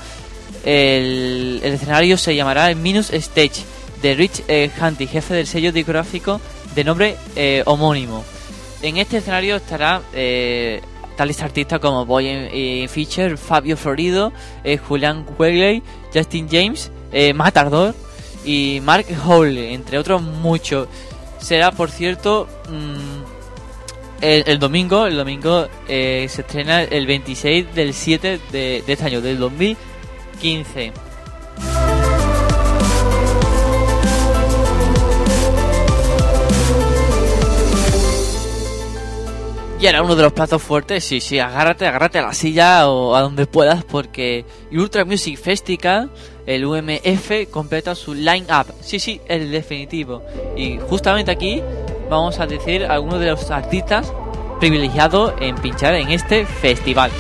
El, 0.65 1.61
el 1.63 1.75
escenario 1.75 2.17
se 2.17 2.35
llamará 2.35 2.71
el 2.71 2.77
Minus 2.77 3.13
Stage 3.13 3.65
de 4.01 4.15
Rich 4.15 4.45
eh, 4.49 4.71
Hunty, 4.81 5.07
jefe 5.07 5.35
del 5.35 5.47
sello 5.47 5.73
discográfico 5.73 6.41
de 6.75 6.85
nombre 6.85 7.17
eh, 7.37 7.63
homónimo. 7.67 8.25
En 8.83 8.97
este 8.97 9.19
escenario 9.19 9.57
estará 9.57 10.03
eh, 10.13 10.83
tales 11.17 11.41
artistas 11.43 11.79
como 11.79 12.05
Boy 12.05 12.27
eh, 12.29 12.89
Fischer, 12.89 13.39
Fabio 13.39 13.77
Florido, 13.77 14.33
eh, 14.65 14.77
Julian 14.77 15.25
Wegley, 15.39 15.83
Justin 16.13 16.49
James, 16.51 16.91
eh, 17.13 17.33
Matt 17.33 17.57
Ardor 17.57 17.95
y 18.45 18.81
Mark 18.83 19.07
Howley, 19.25 19.75
entre 19.75 19.99
otros 19.99 20.23
muchos. 20.23 20.89
Será, 21.39 21.71
por 21.71 21.91
cierto, 21.91 22.49
mm, 22.69 24.21
el, 24.21 24.59
domingo, 24.59 25.07
el 25.07 25.17
domingo 25.17 25.67
se 25.87 26.25
estrena 26.25 26.83
el 26.83 27.07
26 27.07 27.75
del 27.75 27.93
7 27.93 28.41
de, 28.53 28.83
de 28.87 28.93
este 28.93 29.05
año, 29.05 29.21
del 29.21 29.39
2015. 29.39 30.93
Y 39.83 39.87
era 39.89 40.01
uno 40.01 40.15
de 40.15 40.23
los 40.23 40.33
platos 40.33 40.63
fuertes, 40.63 41.03
sí, 41.03 41.21
sí, 41.21 41.41
agárrate, 41.41 41.89
agárrate 41.89 42.21
a 42.21 42.23
la 42.23 42.35
silla 42.35 42.89
o 42.89 43.17
a 43.17 43.21
donde 43.21 43.47
puedas 43.47 43.83
porque 43.83 44.45
Ultra 44.71 45.05
Music 45.05 45.37
Festival, 45.37 46.09
el 46.47 46.65
UMF, 46.65 47.51
completa 47.51 47.97
su 47.97 48.15
line-up. 48.15 48.73
Sí, 48.81 49.01
sí, 49.01 49.21
el 49.27 49.51
definitivo. 49.51 50.23
Y 50.57 50.79
justamente 50.89 51.33
aquí 51.33 51.61
vamos 52.09 52.39
a 52.39 52.47
decir 52.47 52.85
algunos 52.85 53.19
de 53.19 53.27
los 53.27 53.51
artistas 53.51 54.13
privilegiados 54.61 55.35
en 55.41 55.57
pinchar 55.57 55.97
en 55.97 56.13
este 56.13 56.47
festival. 56.47 57.11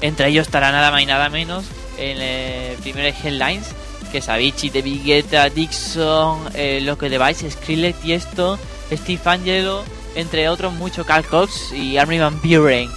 Entre 0.00 0.28
ellos 0.28 0.46
estará 0.46 0.72
nada 0.72 0.90
más 0.90 1.02
y 1.02 1.06
nada 1.06 1.28
menos 1.28 1.66
en 1.98 2.18
el 2.18 2.78
primer 2.78 3.14
headlines 3.22 3.74
que 4.08 4.18
es 4.18 4.28
Avicii, 4.28 4.70
David 4.70 5.04
Guetta, 5.04 5.48
Dixon, 5.48 6.48
eh, 6.54 6.80
Loco 6.82 7.08
Device, 7.08 7.50
Skrillex, 7.50 8.00
Tiesto, 8.00 8.58
Steve 8.90 9.20
Angelo, 9.24 9.84
entre 10.14 10.48
otros 10.48 10.72
muchos 10.72 11.06
Carl 11.06 11.24
Cox 11.24 11.72
y 11.72 11.96
Armin 11.96 12.20
Van 12.20 12.40
Buren. 12.42 12.90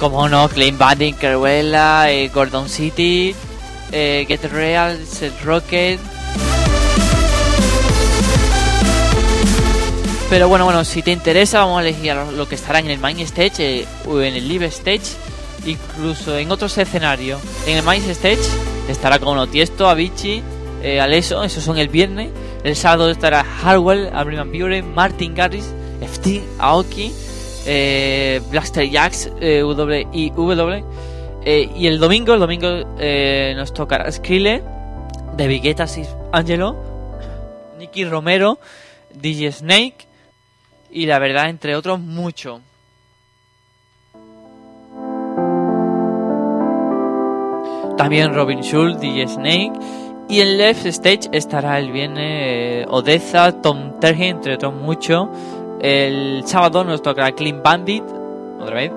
Como 0.00 0.28
no, 0.28 0.48
Clean 0.48 0.76
Bandit, 0.76 1.18
Caruela, 1.18 2.10
eh, 2.10 2.28
Gordon 2.28 2.68
City, 2.68 3.34
eh, 3.92 4.24
Get 4.26 4.44
Real, 4.44 4.98
Set 5.06 5.32
Rocket. 5.44 5.98
Pero 10.30 10.48
bueno, 10.48 10.64
bueno, 10.64 10.84
si 10.84 11.02
te 11.02 11.12
interesa, 11.12 11.60
vamos 11.60 11.78
a 11.78 11.82
elegir 11.82 12.14
lo 12.14 12.32
lo 12.32 12.48
que 12.48 12.54
estará 12.56 12.80
en 12.80 12.90
el 12.90 12.98
main 12.98 13.20
stage 13.20 13.80
eh, 13.80 13.86
o 14.06 14.20
en 14.20 14.34
el 14.34 14.48
live 14.48 14.66
stage 14.66 15.16
incluso 15.66 16.36
en 16.36 16.50
otros 16.50 16.76
escenarios. 16.78 17.40
En 17.66 17.78
el 17.78 17.82
Main 17.82 18.02
Stage 18.10 18.38
estará 18.88 19.18
con 19.18 19.50
Tiesto, 19.50 19.88
Avicii, 19.88 20.42
eh, 20.82 21.00
Aleso, 21.00 21.42
esos 21.44 21.64
son 21.64 21.78
el 21.78 21.88
viernes. 21.88 22.30
El 22.62 22.76
sábado 22.76 23.10
estará 23.10 23.44
Hardwell, 23.44 24.10
Armin 24.12 24.38
Van 24.38 24.52
Buren, 24.52 24.94
Martin 24.94 25.34
Garrix, 25.34 25.74
FT, 26.00 26.42
Aoki, 26.58 27.12
eh, 27.66 28.40
Blaster 28.50 28.88
Jacks, 28.88 29.30
eh, 29.40 29.60
W.I.W. 29.60 30.84
Eh, 31.46 31.70
y 31.76 31.86
el 31.86 31.98
domingo, 31.98 32.34
el 32.34 32.40
domingo 32.40 32.68
nos 32.68 33.74
tocará 33.74 34.10
Skrille, 34.10 34.62
David 35.36 35.62
Guetta, 35.62 35.86
Sis 35.86 36.08
Angelo, 36.32 36.76
Nicky 37.78 38.04
Romero, 38.04 38.58
DJ 39.14 39.52
Snake 39.52 40.06
y 40.90 41.06
la 41.06 41.18
verdad, 41.18 41.48
entre 41.48 41.76
otros, 41.76 42.00
mucho. 42.00 42.60
También 47.96 48.34
Robin 48.34 48.62
Schulz, 48.62 49.00
DJ 49.00 49.28
Snake. 49.28 49.72
Y 50.28 50.40
en 50.40 50.56
Left 50.56 50.86
Stage 50.86 51.28
estará 51.32 51.78
el 51.78 51.92
viernes 51.92 52.24
eh, 52.26 52.86
Odessa, 52.88 53.52
Tom 53.60 54.00
Terje, 54.00 54.28
entre 54.28 54.54
otros 54.54 54.74
muchos. 54.74 55.28
El 55.80 56.42
sábado 56.46 56.82
nos 56.82 57.02
tocará 57.02 57.32
Clean 57.32 57.62
Bandit, 57.62 58.04
otra 58.60 58.74
vez. 58.74 58.92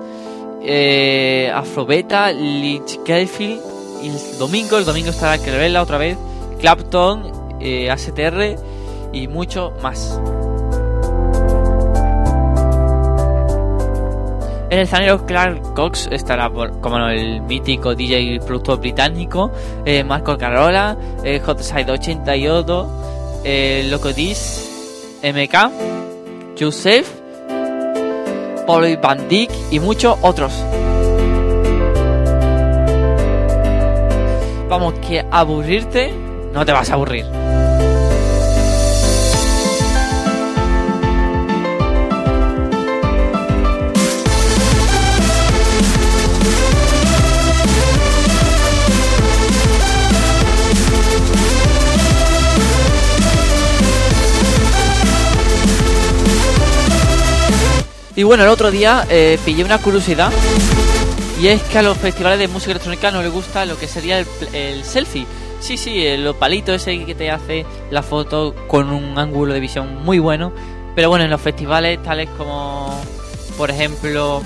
Eh, 0.62 1.50
Afrobeta, 1.54 2.32
Lynch 2.32 3.02
Kelfield. 3.04 3.60
Y 4.02 4.08
el 4.08 4.38
domingo, 4.38 4.78
el 4.78 4.84
domingo 4.84 5.10
estará 5.10 5.38
Crevela 5.38 5.82
otra 5.82 5.98
vez. 5.98 6.16
Clapton, 6.60 7.58
eh, 7.60 7.90
ASTR 7.90 8.56
y 9.12 9.28
mucho 9.28 9.72
más. 9.82 10.20
En 14.70 14.78
el 14.78 14.84
escenario 14.84 15.24
Clark 15.24 15.74
Cox 15.74 16.08
estará 16.12 16.50
como 16.50 16.98
el 17.08 17.40
mítico 17.40 17.94
DJ 17.94 18.20
y 18.20 18.38
productor 18.38 18.78
británico, 18.80 19.50
eh, 19.86 20.04
Marco 20.04 20.36
Carola, 20.36 20.94
eh, 21.24 21.40
Hotside 21.40 21.90
88, 21.90 23.40
eh, 23.44 23.86
Loco 23.90 24.12
Dis, 24.12 25.18
MK, 25.22 25.70
Joseph, 26.60 27.08
Paulo 28.66 28.86
Van 29.00 29.26
Dyck 29.26 29.50
y 29.70 29.80
muchos 29.80 30.18
otros. 30.20 30.52
Vamos, 34.68 34.94
que 35.00 35.24
aburrirte 35.30 36.12
no 36.52 36.66
te 36.66 36.72
vas 36.72 36.90
a 36.90 36.94
aburrir. 36.94 37.24
Y 58.18 58.24
bueno, 58.24 58.42
el 58.42 58.48
otro 58.48 58.72
día 58.72 59.06
eh, 59.10 59.38
pillé 59.44 59.62
una 59.62 59.78
curiosidad. 59.78 60.32
Y 61.40 61.46
es 61.46 61.62
que 61.62 61.78
a 61.78 61.82
los 61.82 61.96
festivales 61.96 62.40
de 62.40 62.48
música 62.48 62.72
electrónica 62.72 63.12
no 63.12 63.22
les 63.22 63.30
gusta 63.30 63.64
lo 63.64 63.78
que 63.78 63.86
sería 63.86 64.18
el, 64.18 64.26
el 64.52 64.82
selfie. 64.82 65.24
Sí, 65.60 65.76
sí, 65.76 66.04
el 66.04 66.34
palito 66.34 66.74
ese 66.74 67.04
que 67.04 67.14
te 67.14 67.30
hace 67.30 67.64
la 67.92 68.02
foto 68.02 68.56
con 68.66 68.90
un 68.90 69.16
ángulo 69.16 69.54
de 69.54 69.60
visión 69.60 70.02
muy 70.04 70.18
bueno. 70.18 70.52
Pero 70.96 71.10
bueno, 71.10 71.26
en 71.26 71.30
los 71.30 71.40
festivales 71.40 72.02
tales 72.02 72.28
como, 72.36 72.92
por 73.56 73.70
ejemplo, 73.70 74.42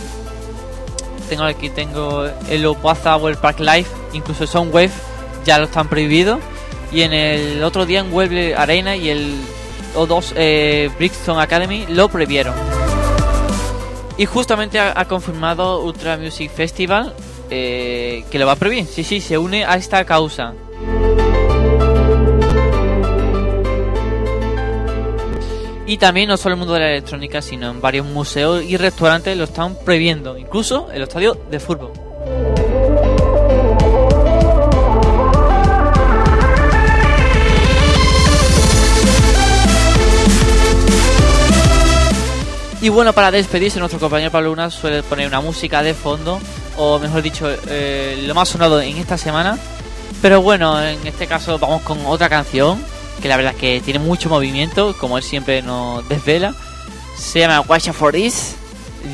tengo 1.31 1.45
aquí 1.45 1.71
tengo 1.71 2.27
el 2.51 2.67
Opaza 2.67 3.17
o 3.17 3.31
el 3.31 3.39
Park 3.39 3.61
Life, 3.61 3.91
incluso 4.13 4.47
Soundwave 4.47 4.93
ya 5.47 5.59
lo 5.59 5.65
están 5.65 5.89
prohibido. 5.89 6.41
Y 6.93 7.01
en 7.01 7.15
el 7.15 7.65
otro 7.65 7.87
día 7.87 8.01
en 8.01 8.13
Wembley 8.13 8.53
Arena 8.53 8.97
y 8.97 9.09
el 9.09 9.35
O2 9.97 10.35
eh, 10.37 10.91
Brixton 10.99 11.41
Academy 11.41 11.87
lo 11.89 12.11
prohibieron. 12.11 12.82
Y 14.23 14.25
justamente 14.25 14.79
ha, 14.79 15.05
confirmado 15.07 15.83
Ultra 15.83 16.17
Music 16.17 16.49
Festival 16.49 17.13
eh, 17.51 18.23
que 18.31 18.39
lo 18.39 18.47
va 18.47 18.53
a 18.53 18.57
prohibir. 18.57 18.87
Sí, 18.87 19.03
sí, 19.03 19.21
se 19.21 19.37
une 19.37 19.65
a 19.65 19.75
esta 19.75 20.05
causa. 20.05 20.55
Y 25.87 25.97
también 25.97 26.29
no 26.29 26.37
solo 26.37 26.55
el 26.55 26.59
mundo 26.61 26.75
de 26.75 26.81
la 26.81 26.91
electrónica, 26.91 27.43
sino 27.43 27.73
en 27.73 27.81
varios 27.81 28.07
museos 28.07 28.63
y 28.63 28.77
restaurantes 28.77 29.37
lo 29.37 29.43
están 29.43 29.77
prohibiendo, 29.85 30.39
incluso 30.39 30.93
el 30.93 31.03
estadio 31.03 31.37
de 31.51 31.59
fútbol. 31.59 32.02
Y 42.83 42.89
bueno, 42.89 43.13
para 43.13 43.31
despedirse, 43.31 43.79
nuestro 43.79 44.01
compañero 44.01 44.33
Pablo 44.33 44.49
Luna 44.51 44.69
suele 44.69 45.05
poner 45.05 45.29
una 45.29 45.41
música 45.41 45.85
de 45.85 45.95
fondo, 45.95 46.41
o 46.77 46.99
mejor 46.99 47.23
dicho, 47.23 47.49
eh, 47.69 48.25
lo 48.27 48.35
más 48.35 48.49
sonado 48.49 48.81
en 48.81 48.97
esta 48.97 49.17
semana. 49.17 49.57
Pero 50.21 50.43
bueno, 50.43 50.83
en 50.83 51.07
este 51.07 51.29
caso 51.29 51.61
vamos 51.61 51.83
con 51.83 52.05
otra 52.07 52.29
canción, 52.29 52.85
que 53.21 53.29
la 53.29 53.37
verdad 53.37 53.53
es 53.53 53.61
que 53.61 53.81
tiene 53.83 54.01
mucho 54.01 54.29
movimiento, 54.29 54.97
como 54.99 55.17
él 55.17 55.23
siempre 55.23 55.63
nos 55.63 56.09
desvela. 56.09 56.57
Se 57.17 57.39
llama 57.39 57.61
Watch 57.61 57.91
for 57.91 58.13
This, 58.13 58.57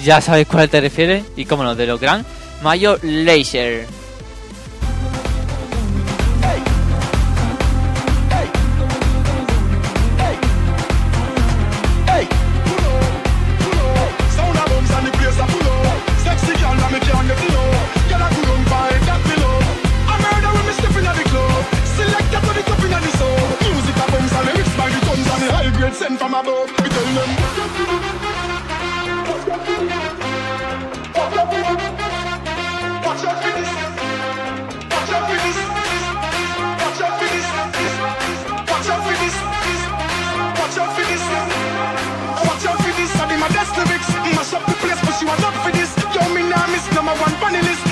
ya 0.02 0.22
sabéis 0.22 0.48
cuál 0.48 0.70
te 0.70 0.80
refieres, 0.80 1.24
y 1.36 1.44
cómo 1.44 1.62
no, 1.62 1.74
de 1.74 1.86
lo 1.86 1.98
gran 1.98 2.24
Mayor 2.62 3.00
Laser. 3.02 3.86
was 45.28 45.44
up 45.44 45.54
for 45.62 45.72
this. 45.72 45.92
Yo, 46.14 46.22
me 46.34 46.42
now 46.48 46.64
miss 46.72 46.86
number 46.94 47.12
one 47.20 47.34
panelist. 47.42 47.87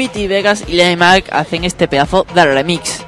Dimitri 0.00 0.28
Vegas 0.28 0.64
y 0.66 0.76
Lenny 0.76 0.96
Mark 0.96 1.24
hacen 1.30 1.64
este 1.64 1.86
pedazo 1.86 2.24
de 2.34 2.46
remix. 2.46 3.04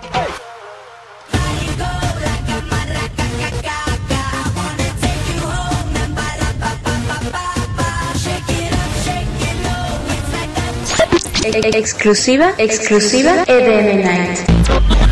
Exclusiva, 11.72 12.52
exclusiva 12.59 13.44
EDM 13.46 14.05
Night. 14.05 15.12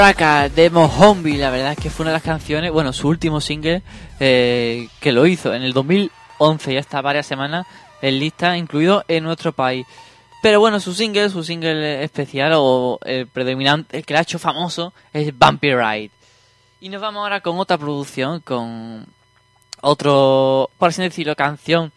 Maraca 0.00 0.48
de 0.48 0.70
Mohombi, 0.70 1.36
la 1.36 1.50
verdad 1.50 1.72
es 1.72 1.78
que 1.78 1.90
fue 1.90 2.04
una 2.04 2.12
de 2.12 2.18
las 2.18 2.22
canciones, 2.22 2.70
bueno, 2.70 2.92
su 2.92 3.08
último 3.08 3.40
single 3.40 3.82
eh, 4.20 4.86
que 5.00 5.10
lo 5.10 5.26
hizo 5.26 5.52
en 5.52 5.62
el 5.62 5.72
2011, 5.72 6.72
ya 6.72 6.78
está 6.78 7.02
varias 7.02 7.26
semanas 7.26 7.66
en 8.00 8.20
lista, 8.20 8.56
incluido 8.56 9.04
en 9.08 9.24
nuestro 9.24 9.50
país. 9.50 9.84
Pero 10.40 10.60
bueno, 10.60 10.78
su 10.78 10.94
single, 10.94 11.30
su 11.30 11.42
single 11.42 12.04
especial 12.04 12.52
o 12.54 13.00
el 13.04 13.26
predominante, 13.26 13.98
el 13.98 14.06
que 14.06 14.14
la 14.14 14.20
ha 14.20 14.22
hecho 14.22 14.38
famoso, 14.38 14.92
es 15.12 15.36
Bumpy 15.36 15.74
Ride. 15.74 16.10
Y 16.80 16.90
nos 16.90 17.00
vamos 17.00 17.24
ahora 17.24 17.40
con 17.40 17.58
otra 17.58 17.76
producción, 17.76 18.38
con 18.38 19.04
otro, 19.80 20.70
por 20.78 20.90
así 20.90 21.02
decirlo, 21.02 21.34
canción 21.34 21.90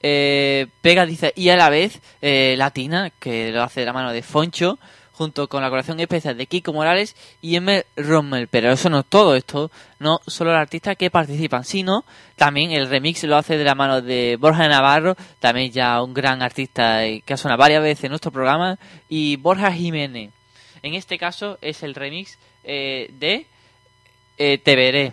eh, 0.00 0.68
pega, 0.80 1.06
dice, 1.06 1.32
y 1.34 1.48
a 1.48 1.56
la 1.56 1.70
vez 1.70 2.00
eh, 2.22 2.54
latina, 2.56 3.10
que 3.18 3.50
lo 3.50 3.64
hace 3.64 3.80
de 3.80 3.86
la 3.86 3.92
mano 3.92 4.12
de 4.12 4.22
Foncho, 4.22 4.78
junto 5.18 5.48
con 5.48 5.62
la 5.62 5.66
colaboración 5.66 5.98
especial 5.98 6.38
de 6.38 6.46
Kiko 6.46 6.72
Morales 6.72 7.16
y 7.42 7.56
M. 7.56 7.84
Rommel. 7.96 8.46
Pero 8.46 8.70
eso 8.70 8.88
no 8.88 9.00
es 9.00 9.06
todo, 9.06 9.34
esto 9.34 9.70
no 9.98 10.20
solo 10.28 10.52
los 10.52 10.60
artistas 10.60 10.96
que 10.96 11.10
participan, 11.10 11.64
sino 11.64 12.04
también 12.36 12.70
el 12.70 12.88
remix 12.88 13.24
lo 13.24 13.36
hace 13.36 13.58
de 13.58 13.64
la 13.64 13.74
mano 13.74 14.00
de 14.00 14.36
Borja 14.38 14.68
Navarro, 14.68 15.16
también 15.40 15.72
ya 15.72 16.00
un 16.02 16.14
gran 16.14 16.40
artista 16.40 17.04
eh, 17.04 17.22
que 17.26 17.34
ha 17.34 17.36
sonado 17.36 17.58
varias 17.58 17.82
veces 17.82 18.04
en 18.04 18.10
nuestro 18.10 18.30
programa, 18.30 18.78
y 19.08 19.34
Borja 19.36 19.72
Jiménez. 19.72 20.30
En 20.82 20.94
este 20.94 21.18
caso 21.18 21.58
es 21.60 21.82
el 21.82 21.96
remix 21.96 22.38
eh, 22.62 23.10
de 23.18 23.46
eh, 24.38 24.58
Te 24.58 24.76
Veré. 24.76 25.12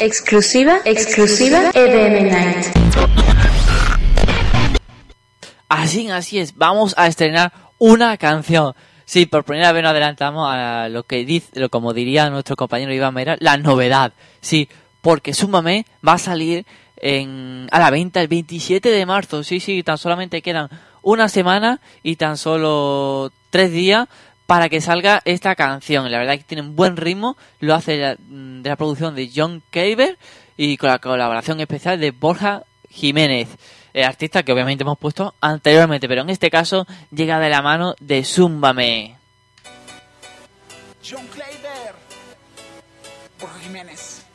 Exclusiva, 0.00 0.80
exclusiva 0.86 1.70
EDM 1.74 2.30
Night. 2.30 2.66
Así, 5.68 6.08
así 6.08 6.38
es. 6.38 6.56
Vamos 6.56 6.94
a 6.96 7.06
estrenar 7.08 7.52
una 7.76 8.16
canción. 8.16 8.74
Sí, 9.04 9.26
por 9.26 9.44
primera 9.44 9.70
vez 9.72 9.82
nos 9.82 9.90
adelantamos 9.90 10.48
a 10.50 10.88
lo 10.88 11.02
que 11.02 11.26
dice, 11.26 11.60
lo 11.60 11.68
como 11.68 11.92
diría 11.92 12.30
nuestro 12.30 12.56
compañero 12.56 12.94
Iván 12.94 13.12
Mera, 13.12 13.36
la 13.40 13.58
novedad. 13.58 14.14
Sí, 14.40 14.66
porque 15.02 15.34
Súmame 15.34 15.84
va 16.06 16.14
a 16.14 16.18
salir 16.18 16.64
en, 16.96 17.68
a 17.70 17.78
la 17.78 17.90
venta 17.90 18.22
el 18.22 18.28
27 18.28 18.88
de 18.88 19.04
marzo. 19.04 19.44
Sí, 19.44 19.60
sí, 19.60 19.82
tan 19.82 19.98
solamente 19.98 20.40
quedan 20.40 20.70
una 21.02 21.28
semana 21.28 21.82
y 22.02 22.16
tan 22.16 22.38
solo 22.38 23.30
tres 23.50 23.70
días 23.72 24.08
para 24.52 24.68
que 24.68 24.82
salga 24.82 25.22
esta 25.24 25.54
canción. 25.54 26.12
La 26.12 26.18
verdad 26.18 26.34
es 26.34 26.40
que 26.40 26.46
tiene 26.46 26.60
un 26.60 26.76
buen 26.76 26.98
ritmo, 26.98 27.38
lo 27.60 27.74
hace 27.74 27.96
la- 27.96 28.16
de 28.18 28.68
la 28.68 28.76
producción 28.76 29.14
de 29.14 29.30
John 29.34 29.62
Caver 29.70 30.18
y 30.58 30.76
con 30.76 30.90
la 30.90 30.98
colaboración 30.98 31.58
especial 31.58 31.98
de 31.98 32.10
Borja 32.10 32.64
Jiménez, 32.90 33.48
el 33.94 34.04
artista 34.04 34.42
que 34.42 34.52
obviamente 34.52 34.82
hemos 34.84 34.98
puesto 34.98 35.34
anteriormente, 35.40 36.06
pero 36.06 36.20
en 36.20 36.28
este 36.28 36.50
caso 36.50 36.86
llega 37.10 37.38
de 37.38 37.48
la 37.48 37.62
mano 37.62 37.94
de 37.98 38.24
Zúmbame. 38.24 39.16
John 41.02 41.26
Claver. 41.28 41.94
Borja 43.40 43.58
Jiménez. 43.58 44.26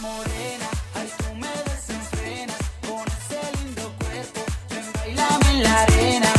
Morena, 0.00 0.68
ay, 0.94 1.12
tú 1.18 1.34
me 1.34 1.48
desenfrenas 1.70 2.56
con 2.88 3.04
ese 3.06 3.58
lindo 3.58 3.92
cuerpo. 3.98 4.40
Ven, 4.70 4.92
bailame 4.94 5.50
en 5.50 5.62
la 5.62 5.82
arena. 5.82 6.35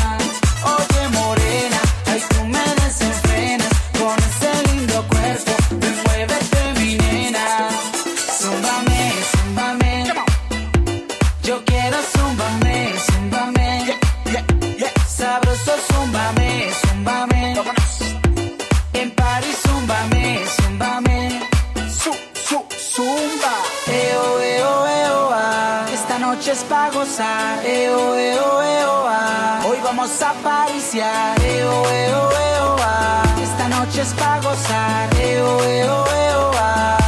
Esta 33.41 33.67
noche 33.67 34.01
es 34.01 34.13
pa' 34.13 34.39
gozar. 34.39 35.09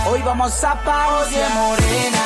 Hoy 0.05 0.21
vamos 0.21 0.63
a. 0.63 0.73
Oye, 0.73 1.47
morena, 1.55 2.23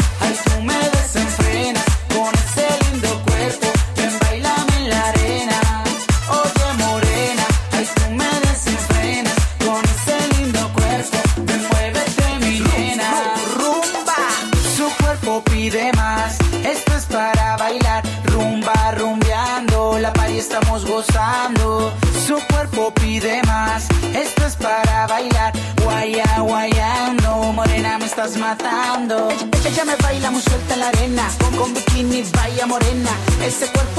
matando. 28.54 29.30
Ella, 29.30 29.70
ella 29.70 29.86
me 29.86 29.96
baila 29.96 30.32
muy 30.32 30.42
suelta 30.42 30.74
en 30.74 30.80
la 30.80 30.88
arena. 30.90 31.30
Con, 31.40 31.56
con 31.56 31.74
bikini, 31.74 32.24
vaya 32.34 32.66
morena. 32.66 33.12
Ese 33.42 33.68
cuerpo 33.72 33.93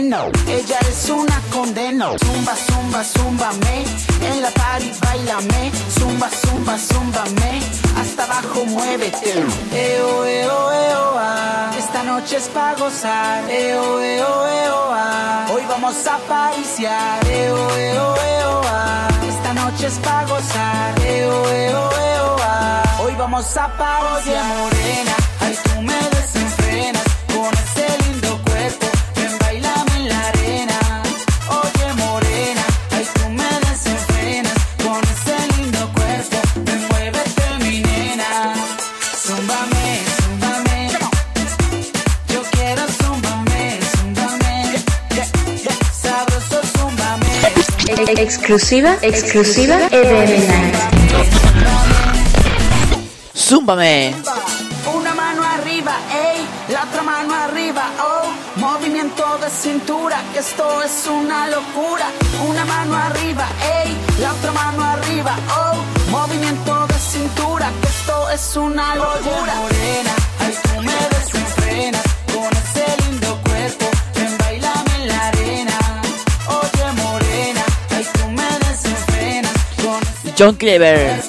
me. 0.00 0.30
Ella 0.48 0.78
es 0.88 1.10
una 1.10 1.40
condena. 1.52 2.06
Zumba, 2.18 2.54
zumba, 2.56 3.04
zúmbame. 3.04 3.84
En 4.22 4.42
la 4.42 4.50
party, 4.50 4.90
bailame. 5.00 5.70
Zumba, 5.98 6.28
zumba, 6.30 6.78
zúmbame. 6.78 7.60
Hasta 8.00 8.24
abajo, 8.24 8.64
muévete. 8.66 9.32
Eo, 9.72 10.24
eo, 10.24 10.72
eo, 10.72 11.14
ah. 11.18 11.70
Esta 11.76 12.02
noche 12.04 12.36
es 12.36 12.48
pa' 12.48 12.74
gozar. 12.74 13.50
Eo, 13.50 14.00
eo, 14.00 14.46
eo, 14.46 14.90
ah. 14.92 15.46
Hoy 15.52 15.62
vamos 15.68 16.06
a 16.06 16.16
pariciar. 16.28 17.26
Eo, 17.26 17.56
eo, 17.76 18.16
eo, 18.16 18.60
ah. 18.64 19.08
Esta 19.28 19.52
noche 19.52 19.86
es 19.88 19.98
pa' 19.98 20.24
gozar. 20.24 20.98
Eo, 21.02 21.50
eo, 21.50 21.90
eo, 22.14 22.36
ah. 22.40 22.82
Hoy 23.02 23.14
vamos 23.18 23.56
a 23.56 23.68
pariciar. 23.76 24.44
Oye, 24.44 24.54
morena, 24.54 25.16
ay, 25.40 25.58
tú 25.64 25.82
me 25.82 26.11
Exclusiva, 48.32 48.96
exclusiva 49.02 49.76
EDM 49.90 50.46
Night. 50.48 50.76
Zúmbame. 53.34 54.14
Una 54.94 55.14
mano 55.14 55.42
arriba, 55.42 55.92
ey, 56.10 56.40
la 56.72 56.84
otra 56.84 57.02
mano 57.02 57.34
arriba, 57.34 57.90
oh. 58.00 58.32
Movimiento 58.58 59.22
de 59.36 59.50
cintura, 59.50 60.22
que 60.32 60.38
esto 60.38 60.82
es 60.82 61.06
una 61.06 61.48
locura. 61.48 62.06
Una 62.48 62.64
mano 62.64 62.96
arriba, 62.96 63.46
ey, 63.84 63.94
la 64.18 64.32
otra 64.32 64.52
mano 64.52 64.82
arriba, 64.82 65.36
oh. 65.54 66.10
Movimiento 66.10 66.86
de 66.86 66.98
cintura, 66.98 67.70
que 67.82 67.88
esto 67.88 68.30
es 68.30 68.56
una 68.56 68.94
locura. 68.96 69.54
John 80.42 80.56
Clever. 80.56 81.20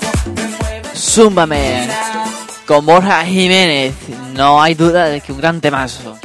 Zúmbame. 0.96 1.88
Con 2.66 2.84
Borja 2.84 3.24
Jiménez. 3.24 3.94
No 4.34 4.60
hay 4.60 4.74
duda 4.74 5.06
de 5.06 5.22
que 5.22 5.32
un 5.32 5.38
gran 5.38 5.62
temazo. 5.62 6.18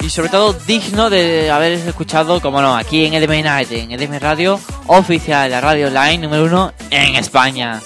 Y 0.00 0.10
sobre 0.10 0.30
todo 0.30 0.52
digno 0.52 1.10
de 1.10 1.48
haber 1.52 1.74
escuchado, 1.74 2.40
como 2.40 2.60
no, 2.60 2.74
aquí 2.74 3.06
en 3.06 3.14
EDM 3.14 3.44
Night, 3.44 3.70
en 3.70 3.92
EDM 3.92 4.18
Radio 4.18 4.58
Oficial, 4.88 5.48
la 5.48 5.60
radio 5.60 5.86
online 5.86 6.18
número 6.18 6.46
uno 6.46 6.72
en 6.90 7.14
España. 7.14 7.80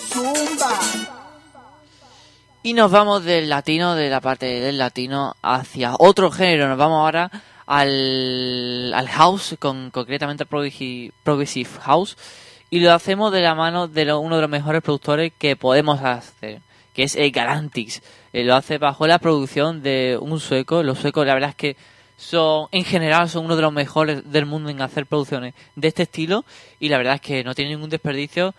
Y 2.62 2.72
nos 2.72 2.90
vamos 2.90 3.22
del 3.22 3.50
latino, 3.50 3.94
de 3.94 4.08
la 4.08 4.22
parte 4.22 4.46
del 4.46 4.78
latino, 4.78 5.36
hacia 5.42 5.92
otro 5.98 6.30
género. 6.30 6.68
Nos 6.68 6.78
vamos 6.78 7.00
ahora 7.00 7.30
al, 7.66 8.92
al 8.94 9.08
house, 9.08 9.56
con, 9.58 9.90
concretamente 9.90 10.44
al 10.44 10.48
progressive 10.48 11.70
house. 11.82 12.16
Y 12.70 12.80
lo 12.80 12.92
hacemos 12.92 13.32
de 13.32 13.40
la 13.42 13.54
mano 13.54 13.86
de 13.88 14.12
uno 14.12 14.36
de 14.36 14.42
los 14.42 14.50
mejores 14.50 14.82
productores 14.82 15.32
que 15.38 15.56
podemos 15.56 16.00
hacer, 16.02 16.60
que 16.94 17.04
es 17.04 17.14
el 17.14 17.30
Galantix. 17.30 18.02
Eh, 18.32 18.44
lo 18.44 18.54
hace 18.54 18.78
bajo 18.78 19.06
la 19.06 19.18
producción 19.18 19.82
de 19.82 20.18
un 20.20 20.40
sueco. 20.40 20.82
Los 20.82 20.98
suecos, 20.98 21.26
la 21.26 21.34
verdad 21.34 21.50
es 21.50 21.56
que 21.56 21.76
son, 22.16 22.68
en 22.72 22.84
general, 22.84 23.28
son 23.28 23.44
uno 23.44 23.56
de 23.56 23.62
los 23.62 23.72
mejores 23.72 24.30
del 24.32 24.46
mundo 24.46 24.70
en 24.70 24.80
hacer 24.82 25.06
producciones 25.06 25.54
de 25.76 25.88
este 25.88 26.04
estilo. 26.04 26.44
Y 26.80 26.88
la 26.88 26.98
verdad 26.98 27.14
es 27.16 27.20
que 27.20 27.44
no 27.44 27.54
tiene 27.54 27.70
ningún 27.72 27.90
desperdicio 27.90 28.54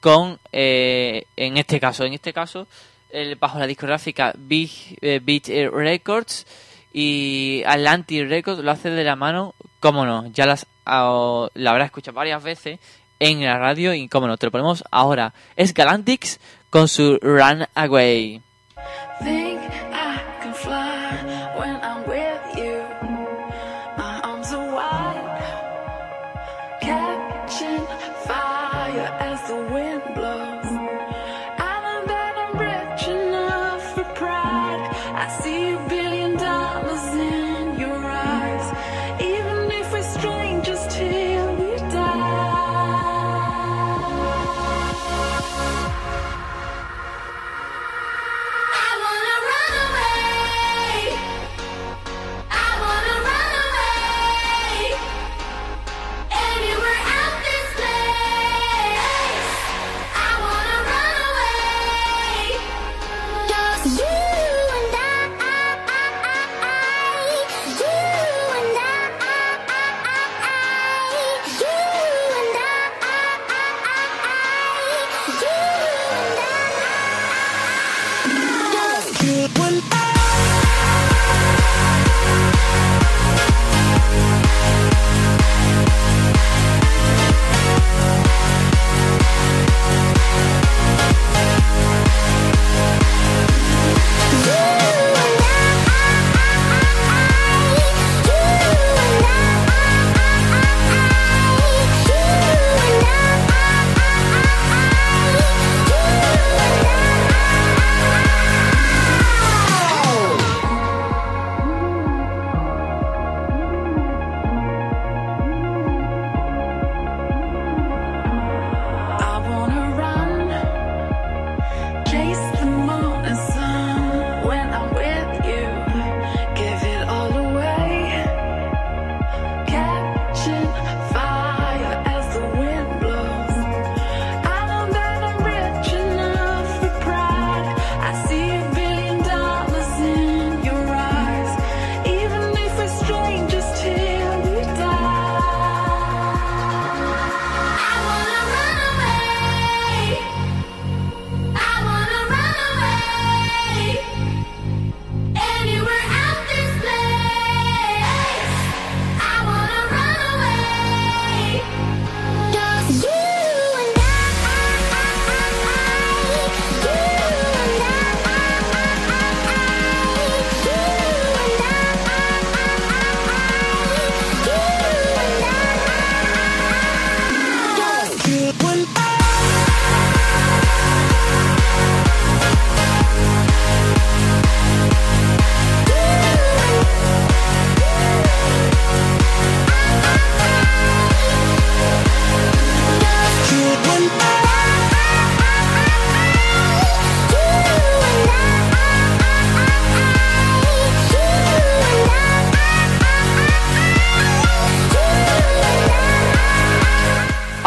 con, 0.00 0.38
eh, 0.52 1.24
en 1.36 1.58
este 1.58 1.78
caso, 1.80 2.04
en 2.04 2.14
este 2.14 2.32
caso, 2.32 2.66
el- 3.10 3.36
bajo 3.36 3.58
la 3.58 3.66
discográfica 3.66 4.32
Big 4.38 4.70
eh, 5.02 5.20
Beat 5.22 5.48
Records 5.72 6.46
y 6.92 7.62
Atlantic 7.66 8.28
Records 8.28 8.62
lo 8.62 8.70
hace 8.70 8.90
de 8.90 9.04
la 9.04 9.16
mano, 9.16 9.54
cómo 9.80 10.04
no, 10.04 10.26
ya 10.32 10.46
las 10.46 10.66
ah, 10.86 11.48
la 11.54 11.70
habrás 11.70 11.86
escuchado 11.86 12.16
varias 12.16 12.42
veces 12.42 12.78
en 13.18 13.44
la 13.44 13.58
radio 13.58 13.94
y 13.94 14.08
cómo 14.08 14.26
no, 14.26 14.36
te 14.36 14.46
lo 14.46 14.52
ponemos 14.52 14.82
ahora. 14.90 15.32
Es 15.56 15.74
Galantix 15.74 16.40
con 16.70 16.88
su 16.88 17.18
Run 17.20 17.66
Away. 17.74 18.42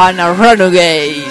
Anna 0.06 0.34
Runaway. 0.34 1.24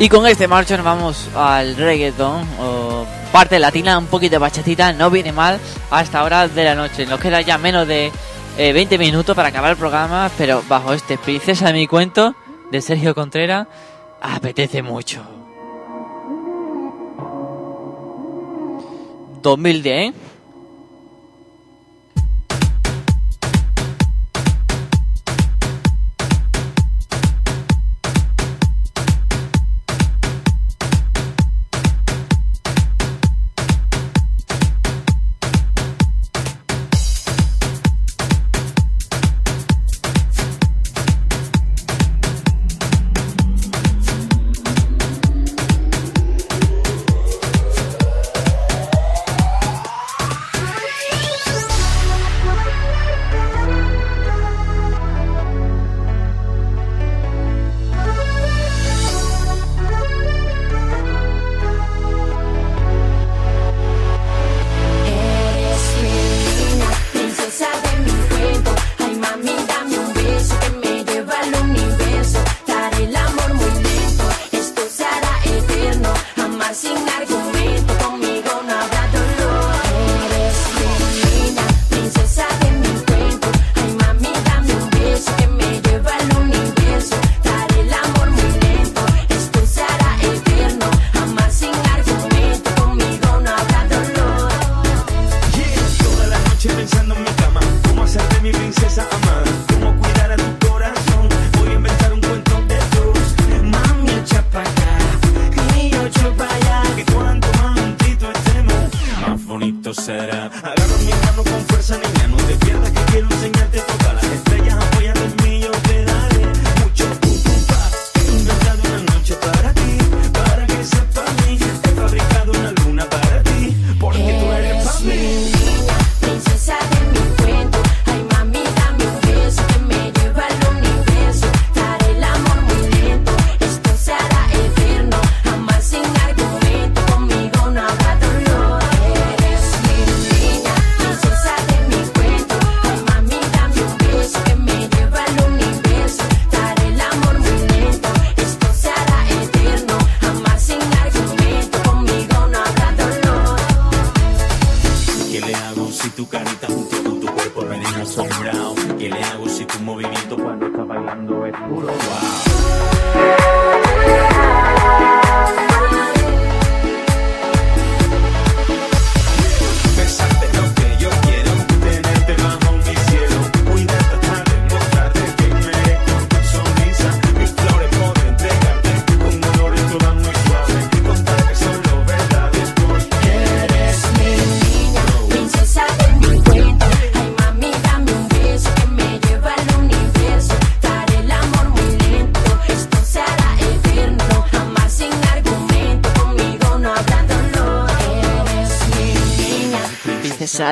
Y 0.00 0.08
con 0.08 0.26
este 0.26 0.48
marcho 0.48 0.76
nos 0.76 0.84
vamos 0.84 1.28
al 1.36 1.76
reggaeton, 1.76 2.44
o 2.58 3.06
parte 3.30 3.60
latina, 3.60 3.96
un 3.96 4.06
poquito 4.06 4.40
bachatita, 4.40 4.92
no 4.92 5.10
viene 5.10 5.30
mal 5.30 5.60
hasta 5.92 6.18
ahora 6.18 6.48
de 6.48 6.64
la 6.64 6.74
noche. 6.74 7.06
Nos 7.06 7.20
queda 7.20 7.40
ya 7.40 7.56
menos 7.56 7.86
de 7.86 8.10
eh, 8.58 8.72
20 8.72 8.98
minutos 8.98 9.36
para 9.36 9.50
acabar 9.50 9.70
el 9.70 9.76
programa, 9.76 10.28
pero 10.36 10.60
bajo 10.68 10.92
este 10.92 11.18
Princesa 11.18 11.68
de 11.68 11.74
mi 11.74 11.86
cuento 11.86 12.34
de 12.72 12.82
Sergio 12.82 13.14
Contreras, 13.14 13.68
apetece 14.20 14.82
mucho. 14.82 15.22
2010. 19.40 20.25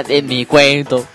De 0.06 0.22
mi 0.22 0.46
cuento. 0.46 1.06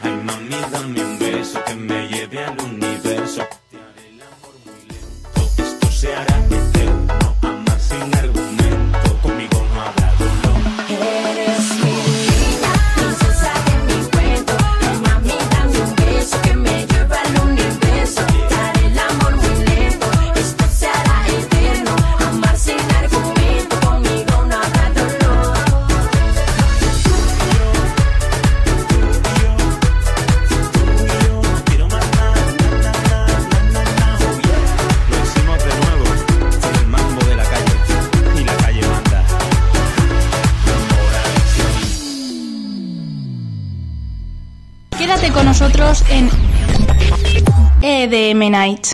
Night. 48.59 48.91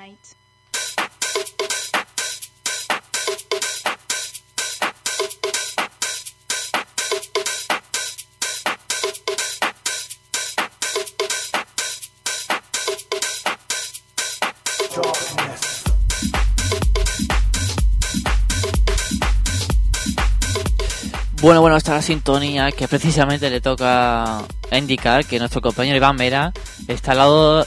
Bueno, 21.42 21.62
bueno, 21.62 21.78
está 21.78 21.94
la 21.96 22.02
sintonía 22.04 22.72
que 22.72 22.88
precisamente 22.88 23.50
le 23.50 23.62
toca 23.62 24.44
indicar 24.72 25.26
que 25.26 25.40
nuestro 25.40 25.62
compañero 25.62 25.98
Iván 25.98 26.18
Mera 26.18 26.54
está 26.88 27.14
al 27.14 27.18
lado 27.18 27.66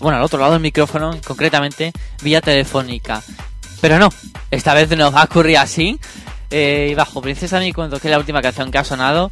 bueno, 0.00 0.18
al 0.18 0.24
otro 0.24 0.38
lado 0.38 0.52
del 0.52 0.62
micrófono, 0.62 1.16
concretamente 1.26 1.92
vía 2.22 2.40
telefónica. 2.40 3.22
Pero 3.80 3.98
no, 3.98 4.08
esta 4.50 4.74
vez 4.74 4.90
nos 4.96 5.14
va 5.14 5.22
a 5.22 5.24
ocurrir 5.24 5.58
así. 5.58 5.98
Eh, 6.50 6.88
y 6.90 6.94
bajo 6.94 7.20
Princesa 7.20 7.60
Mi 7.60 7.72
Cuento, 7.72 8.00
que 8.00 8.08
es 8.08 8.10
la 8.10 8.18
última 8.18 8.40
canción 8.40 8.70
que 8.70 8.78
ha 8.78 8.84
sonado, 8.84 9.30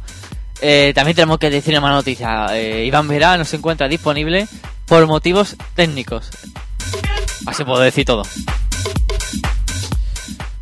eh, 0.61 0.91
también 0.95 1.15
tenemos 1.15 1.39
que 1.39 1.49
decir 1.49 1.77
una 1.77 1.89
noticia. 1.89 2.47
Eh, 2.51 2.85
Iván 2.85 3.07
Mera 3.07 3.37
no 3.37 3.45
se 3.45 3.57
encuentra 3.57 3.87
disponible 3.87 4.47
por 4.85 5.05
motivos 5.07 5.55
técnicos. 5.75 6.29
Así 7.45 7.63
puedo 7.63 7.81
decir 7.81 8.05
todo. 8.05 8.23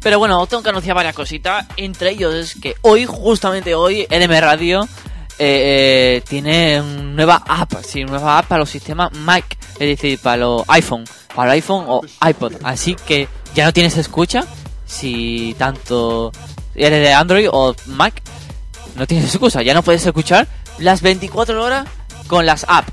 Pero 0.01 0.19
bueno, 0.19 0.45
tengo 0.45 0.61
que 0.61 0.69
anunciar 0.69 0.95
varias 0.95 1.15
cositas. 1.15 1.65
Entre 1.77 2.11
ellos 2.11 2.33
es 2.33 2.55
que 2.55 2.75
hoy, 2.81 3.05
justamente 3.05 3.73
hoy, 3.73 4.07
NM 4.09 4.39
Radio 4.39 4.87
eh, 5.37 6.17
eh, 6.17 6.23
tiene 6.27 6.81
una 6.81 7.03
nueva 7.03 7.43
app. 7.47 7.73
Sí, 7.83 8.03
una 8.03 8.13
nueva 8.13 8.37
app 8.39 8.47
para 8.47 8.59
los 8.59 8.69
sistemas 8.69 9.11
Mac. 9.13 9.57
Es 9.73 9.79
decir, 9.79 10.19
para 10.19 10.37
los 10.37 10.63
iPhone. 10.69 11.03
Para 11.35 11.51
iPhone 11.51 11.85
o 11.87 12.01
iPod. 12.27 12.53
Así 12.63 12.95
que 12.95 13.27
ya 13.53 13.65
no 13.65 13.73
tienes 13.73 13.97
escucha. 13.97 14.45
Si 14.85 15.55
tanto 15.57 16.31
eres 16.75 17.01
de 17.01 17.13
Android 17.13 17.49
o 17.51 17.75
Mac, 17.87 18.21
no 18.95 19.05
tienes 19.07 19.27
excusa. 19.29 19.61
Ya 19.61 19.73
no 19.73 19.83
puedes 19.83 20.05
escuchar 20.05 20.47
las 20.79 21.01
24 21.01 21.61
horas 21.61 21.87
con 22.27 22.45
las 22.45 22.65
apps. 22.67 22.91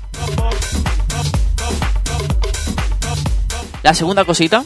La 3.83 3.93
segunda 3.93 4.23
cosita 4.25 4.63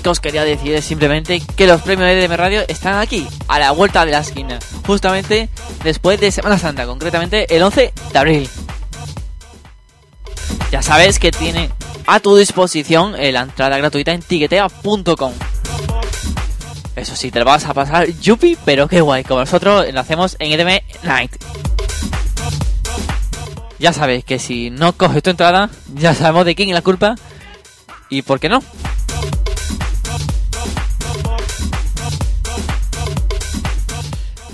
que 0.00 0.08
os 0.08 0.20
quería 0.20 0.44
decir 0.44 0.74
es 0.74 0.84
simplemente 0.84 1.40
que 1.56 1.66
los 1.66 1.82
premios 1.82 2.08
de 2.08 2.24
EDM 2.24 2.36
Radio 2.36 2.62
están 2.68 3.00
aquí, 3.00 3.26
a 3.48 3.58
la 3.58 3.70
vuelta 3.72 4.04
de 4.04 4.12
la 4.12 4.20
esquina, 4.20 4.58
justamente 4.86 5.48
después 5.84 6.20
de 6.20 6.30
Semana 6.30 6.58
Santa, 6.58 6.86
concretamente 6.86 7.54
el 7.54 7.62
11 7.62 7.92
de 8.12 8.18
abril. 8.18 8.48
Ya 10.70 10.82
sabes 10.82 11.18
que 11.18 11.30
tiene 11.30 11.70
a 12.06 12.20
tu 12.20 12.36
disposición 12.36 13.14
eh, 13.16 13.32
la 13.32 13.42
entrada 13.42 13.76
gratuita 13.78 14.12
en 14.12 14.22
tiquetea.com. 14.22 15.32
Eso 16.96 17.16
sí, 17.16 17.30
te 17.30 17.38
lo 17.38 17.44
vas 17.44 17.66
a 17.66 17.74
pasar 17.74 18.08
yupi, 18.08 18.56
pero 18.64 18.88
qué 18.88 19.00
guay, 19.00 19.24
como 19.24 19.40
nosotros 19.40 19.86
lo 19.92 20.00
hacemos 20.00 20.36
en 20.38 20.52
EDM 20.52 20.80
Night. 21.02 21.32
Ya 23.78 23.92
sabes 23.92 24.24
que 24.24 24.38
si 24.38 24.70
no 24.70 24.92
coges 24.92 25.22
tu 25.22 25.30
entrada, 25.30 25.70
ya 25.94 26.14
sabemos 26.14 26.44
de 26.44 26.54
quién 26.54 26.68
es 26.68 26.74
la 26.74 26.82
culpa 26.82 27.14
y 28.10 28.22
por 28.22 28.38
qué 28.38 28.48
no. 28.48 28.62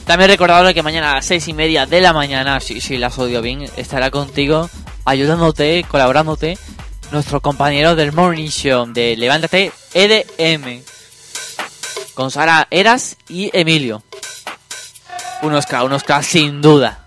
También 0.07 0.30
recordarle 0.30 0.72
que 0.72 0.84
mañana 0.84 1.11
a 1.11 1.14
las 1.16 1.26
seis 1.26 1.48
y 1.48 1.52
media 1.52 1.84
de 1.84 2.00
la 2.00 2.12
mañana, 2.12 2.61
si, 2.61 2.80
si 2.80 2.96
las 2.96 3.18
odio 3.18 3.42
bien, 3.42 3.68
estará 3.76 4.12
contigo, 4.12 4.70
ayudándote, 5.04 5.84
colaborándote, 5.88 6.57
nuestro 7.11 7.40
compañero 7.40 7.96
del 7.96 8.12
Morning 8.12 8.48
Show 8.48 8.86
de 8.86 9.16
Levántate 9.16 9.72
EDM. 9.94 10.82
Con 12.14 12.30
Sara 12.30 12.68
Eras 12.70 13.16
y 13.28 13.50
Emilio. 13.52 14.04
Unos 15.42 15.66
K, 15.66 15.82
unos 15.82 16.04
K 16.04 16.22
sin 16.22 16.62
duda. 16.62 17.07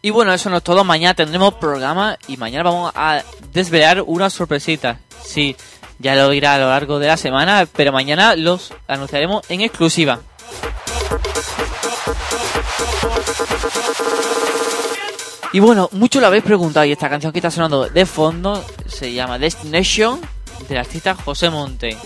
Y 0.00 0.10
bueno, 0.10 0.32
eso 0.32 0.48
no 0.50 0.58
es 0.58 0.62
todo. 0.62 0.84
Mañana 0.84 1.14
tendremos 1.14 1.54
programa 1.54 2.16
y 2.28 2.36
mañana 2.36 2.62
vamos 2.62 2.92
a 2.94 3.24
desvelar 3.52 4.02
una 4.06 4.30
sorpresita. 4.30 5.00
Sí, 5.22 5.56
ya 5.98 6.14
lo 6.14 6.32
irá 6.32 6.54
a 6.54 6.58
lo 6.58 6.68
largo 6.68 6.98
de 6.98 7.06
la 7.06 7.16
semana, 7.16 7.66
pero 7.74 7.92
mañana 7.92 8.36
los 8.36 8.72
anunciaremos 8.86 9.48
en 9.48 9.60
exclusiva. 9.60 10.20
Y 15.52 15.60
bueno, 15.60 15.88
mucho 15.92 16.20
lo 16.20 16.26
habéis 16.26 16.44
preguntado 16.44 16.84
y 16.84 16.92
esta 16.92 17.08
canción 17.08 17.32
que 17.32 17.38
está 17.38 17.50
sonando 17.50 17.88
de 17.88 18.04
fondo 18.04 18.62
se 18.86 19.12
llama 19.12 19.38
Destination 19.38 20.20
del 20.68 20.78
artista 20.78 21.14
José 21.14 21.48
Monte. 21.48 21.96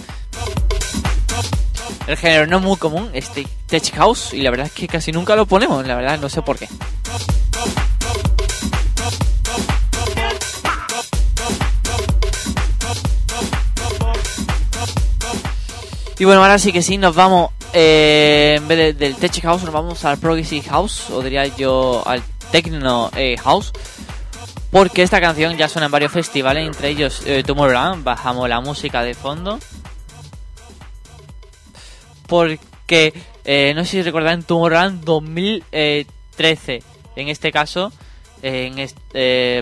El 2.06 2.16
género 2.16 2.46
no 2.46 2.58
es 2.58 2.62
muy 2.62 2.76
común, 2.76 3.10
este 3.12 3.46
Tech 3.66 3.94
House, 3.94 4.32
y 4.32 4.42
la 4.42 4.50
verdad 4.50 4.66
es 4.66 4.72
que 4.72 4.88
casi 4.88 5.12
nunca 5.12 5.36
lo 5.36 5.46
ponemos, 5.46 5.86
la 5.86 5.96
verdad 5.96 6.18
no 6.20 6.28
sé 6.28 6.42
por 6.42 6.58
qué. 6.58 6.68
Y 16.22 16.24
bueno, 16.24 16.40
ahora 16.40 16.56
sí 16.60 16.70
que 16.72 16.82
sí, 16.82 16.98
nos 16.98 17.16
vamos, 17.16 17.50
eh, 17.72 18.54
en 18.56 18.68
vez 18.68 18.78
de- 18.78 18.92
del 18.92 19.16
Tech 19.16 19.42
House, 19.42 19.64
nos 19.64 19.72
vamos 19.74 20.04
al 20.04 20.18
Progressive 20.18 20.64
House, 20.68 21.10
o 21.10 21.20
diría 21.20 21.46
yo 21.48 22.00
al 22.06 22.22
Techno 22.52 23.10
eh, 23.16 23.36
House, 23.38 23.72
porque 24.70 25.02
esta 25.02 25.20
canción 25.20 25.56
ya 25.56 25.68
suena 25.68 25.86
en 25.86 25.90
varios 25.90 26.12
festivales, 26.12 26.64
entre 26.64 26.90
ellos 26.90 27.22
eh, 27.26 27.42
Tomorrowland, 27.44 28.04
bajamos 28.04 28.48
la 28.48 28.60
música 28.60 29.02
de 29.02 29.14
fondo, 29.14 29.58
porque 32.28 33.12
eh, 33.44 33.72
no 33.74 33.84
sé 33.84 33.90
si 33.90 34.02
recordarán 34.02 34.44
Tomorrowland 34.44 35.02
2013, 35.02 36.84
en 37.16 37.28
este 37.30 37.50
caso, 37.50 37.92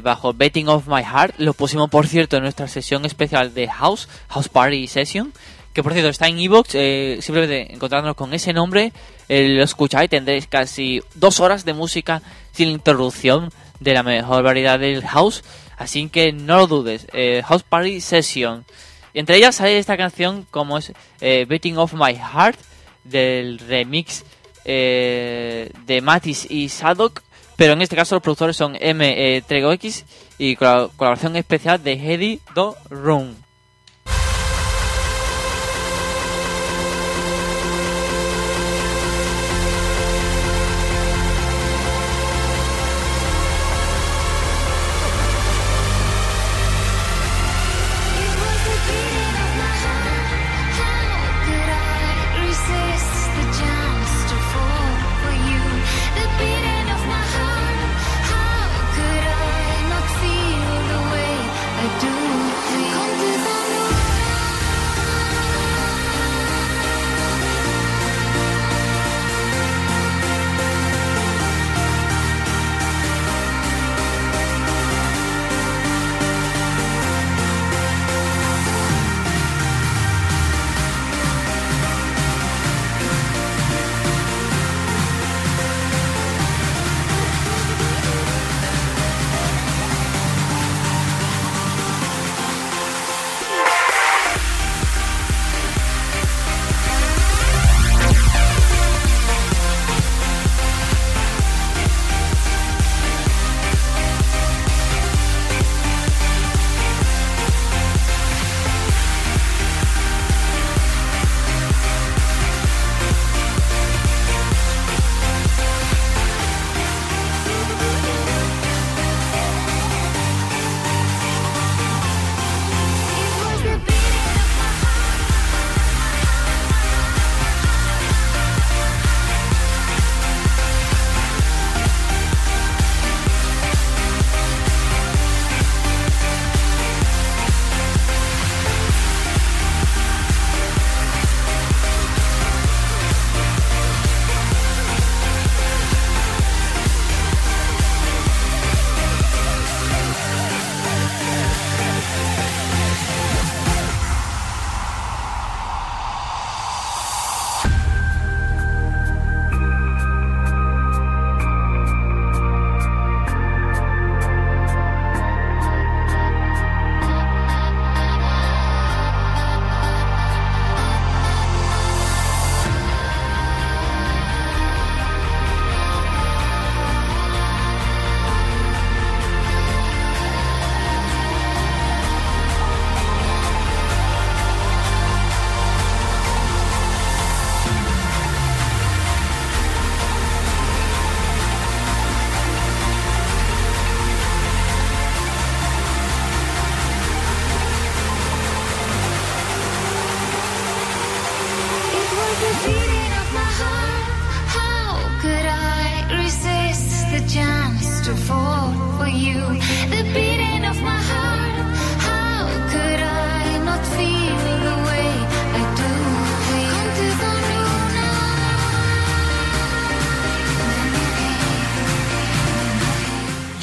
bajo 0.02 0.34
Betting 0.34 0.68
of 0.68 0.88
My 0.88 1.02
Heart, 1.04 1.36
lo 1.38 1.54
pusimos 1.54 1.88
por 1.88 2.06
cierto 2.06 2.36
en 2.36 2.42
nuestra 2.42 2.68
sesión 2.68 3.06
especial 3.06 3.54
de 3.54 3.66
House, 3.66 4.10
House 4.28 4.50
Party 4.50 4.86
Session, 4.88 5.32
que 5.72 5.82
por 5.82 5.92
cierto 5.92 6.08
está 6.08 6.26
en 6.28 6.38
Evox, 6.38 6.70
eh, 6.74 7.18
simplemente 7.20 7.72
encontrándonos 7.72 8.16
con 8.16 8.34
ese 8.34 8.52
nombre, 8.52 8.92
eh, 9.28 9.48
lo 9.48 9.62
escucháis, 9.62 10.10
tendréis 10.10 10.46
casi 10.46 11.00
dos 11.14 11.40
horas 11.40 11.64
de 11.64 11.74
música 11.74 12.22
sin 12.52 12.68
interrupción 12.68 13.50
de 13.78 13.94
la 13.94 14.02
mejor 14.02 14.42
variedad 14.42 14.78
del 14.78 15.02
house, 15.06 15.42
así 15.78 16.08
que 16.08 16.32
no 16.32 16.56
lo 16.58 16.66
dudes, 16.66 17.06
eh, 17.12 17.42
House 17.46 17.62
Party 17.62 18.00
Session. 18.00 18.64
Entre 19.14 19.36
ellas 19.36 19.56
sale 19.56 19.78
esta 19.78 19.96
canción 19.96 20.46
como 20.50 20.78
es 20.78 20.92
eh, 21.20 21.46
Betting 21.48 21.78
of 21.78 21.94
My 21.94 22.14
Heart, 22.14 22.58
del 23.04 23.58
remix 23.58 24.24
eh, 24.64 25.70
de 25.86 26.00
Matis 26.00 26.46
y 26.50 26.68
Sadok, 26.68 27.22
pero 27.56 27.72
en 27.74 27.82
este 27.82 27.96
caso 27.96 28.14
los 28.16 28.22
productores 28.22 28.56
son 28.56 28.76
M. 28.78 29.36
eh, 29.36 29.42
Trego 29.42 29.72
X 29.72 30.04
y 30.38 30.56
colab- 30.56 30.90
colaboración 30.96 31.36
especial 31.36 31.82
de 31.82 31.92
Hedy 31.92 32.40
Do 32.54 32.76
Room. 32.88 33.34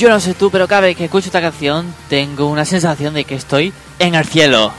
Yo 0.07 0.13
no 0.13 0.21
sé 0.21 0.35
tú, 0.35 0.49
pero 0.49 0.69
cada 0.69 0.83
vez 0.83 0.95
que 0.95 1.03
escucho 1.03 1.25
esta 1.25 1.41
canción 1.41 1.93
tengo 2.07 2.45
una 2.45 2.63
sensación 2.63 3.13
de 3.13 3.25
que 3.25 3.35
estoy 3.35 3.73
en 3.99 4.15
el 4.15 4.23
cielo. 4.23 4.71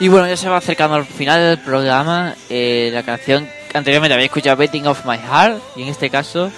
Y 0.00 0.08
bueno, 0.08 0.26
ya 0.26 0.36
se 0.36 0.48
va 0.48 0.56
acercando 0.56 0.96
al 0.96 1.04
final 1.04 1.40
del 1.40 1.58
programa. 1.58 2.34
Eh, 2.48 2.90
la 2.92 3.02
canción 3.02 3.46
anteriormente 3.74 4.14
había 4.14 4.24
escuchado, 4.24 4.56
Betting 4.56 4.86
of 4.86 5.04
My 5.04 5.18
Heart, 5.18 5.62
y 5.76 5.82
en 5.82 5.88
este 5.88 6.08
caso, 6.08 6.50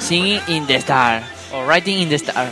Singing 0.00 0.40
in 0.48 0.66
the 0.66 0.76
Star, 0.76 1.22
o 1.52 1.62
Writing 1.66 1.98
in 1.98 2.08
the 2.08 2.14
Star. 2.14 2.48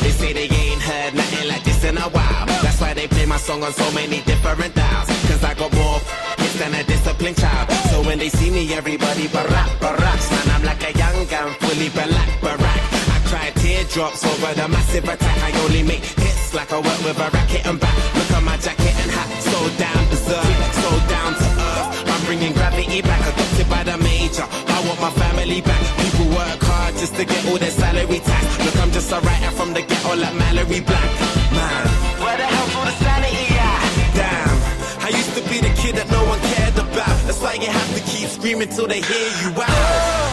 They 0.00 0.10
say 0.10 0.32
they 0.32 0.48
ain't 0.48 0.80
heard 0.80 1.14
nothing 1.14 1.48
like 1.48 1.62
this 1.64 1.84
in 1.84 1.98
a 1.98 2.08
while. 2.08 2.46
That's 2.62 2.80
why 2.80 2.94
they 2.94 3.06
play 3.08 3.26
my 3.26 3.36
song 3.36 3.62
on 3.62 3.72
so 3.72 3.90
many 3.92 4.20
different 4.22 4.74
dials. 4.74 5.17
Cause 5.38 5.50
I 5.50 5.54
got 5.54 5.72
more 5.72 5.98
hits 6.42 6.58
than 6.58 6.74
a 6.74 6.82
disciplined 6.82 7.38
child. 7.38 7.70
So 7.90 8.02
when 8.02 8.18
they 8.18 8.28
see 8.28 8.50
me, 8.50 8.74
everybody 8.74 9.28
barack, 9.28 9.70
baracks. 9.78 10.30
Man, 10.30 10.46
I'm 10.50 10.64
like 10.64 10.82
a 10.82 10.92
young 10.98 11.26
gun, 11.30 11.54
fully 11.62 11.90
black, 11.90 12.28
barack. 12.42 12.82
I 13.14 13.18
cry 13.30 13.50
teardrops 13.54 14.24
over 14.26 14.52
the 14.54 14.66
massive 14.66 15.04
attack. 15.04 15.38
I 15.38 15.52
only 15.62 15.82
make 15.84 16.02
hits 16.02 16.54
like 16.54 16.72
I 16.72 16.80
work 16.82 16.98
with 17.06 17.18
a 17.22 17.30
racket 17.30 17.66
and 17.66 17.78
back. 17.78 17.94
Look 18.16 18.30
at 18.34 18.42
my 18.42 18.56
jacket 18.56 18.94
and 18.98 19.10
hat, 19.14 19.30
so 19.46 19.58
down 19.78 20.02
berserk, 20.10 20.58
so 20.82 20.90
down 21.06 21.30
to 21.38 21.48
earth. 21.70 22.10
I'm 22.10 22.24
bringing 22.26 22.52
gravity 22.52 23.00
back, 23.02 23.22
adopted 23.22 23.68
by 23.70 23.84
the 23.84 23.96
major. 23.98 24.42
I 24.42 24.78
want 24.90 25.00
my 25.00 25.12
family 25.22 25.60
back. 25.60 25.82
People 26.02 26.34
work 26.34 26.58
hard 26.66 26.96
just 26.96 27.14
to 27.14 27.24
get 27.24 27.46
all 27.46 27.58
their 27.58 27.70
salary 27.70 28.18
tax. 28.18 28.46
Look, 28.64 28.76
I'm 28.82 28.90
just 28.90 29.12
a 29.12 29.20
writer 29.20 29.52
from 29.54 29.72
the 29.72 29.82
ghetto 29.82 30.16
like 30.16 30.34
Mallory 30.34 30.80
Black. 30.80 31.10
Man, 31.54 32.07
screaming 38.38 38.68
till 38.68 38.86
they 38.86 39.00
hear 39.00 39.28
you 39.42 39.62
out. 39.62 40.27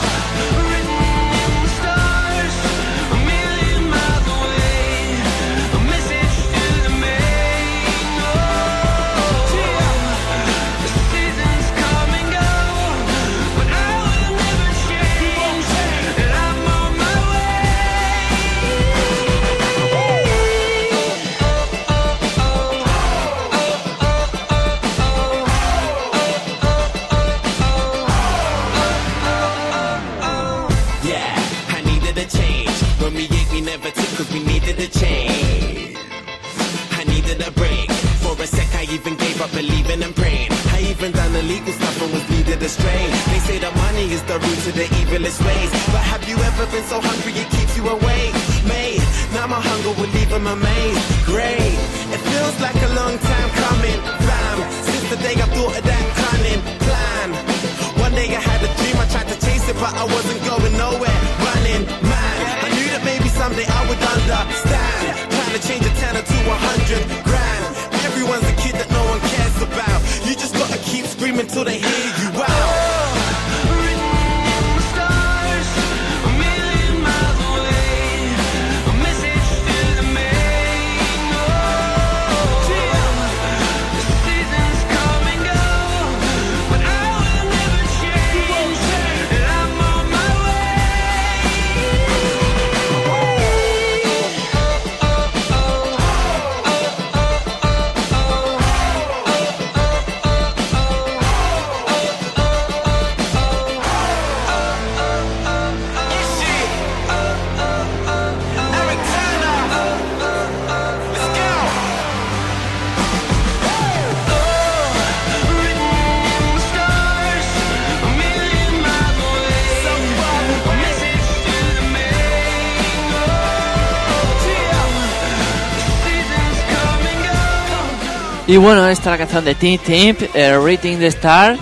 Y 128.48 128.58
bueno, 128.58 128.88
esta 128.88 129.06
es 129.06 129.12
la 129.12 129.18
canción 129.18 129.44
de 129.44 129.56
Teen 129.56 129.80
Timp, 129.80 130.22
eh, 130.36 130.56
Rating 130.58 131.00
the 131.00 131.08
Star, 131.08 131.58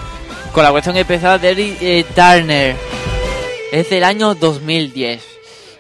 con 0.51 0.63
la 0.63 0.71
cuestión 0.71 0.97
empezada 0.97 1.37
de 1.37 1.51
Eric 1.51 1.77
eh, 1.79 2.05
Turner. 2.13 2.75
Es 3.71 3.89
del 3.89 4.03
año 4.03 4.35
2010. 4.35 5.23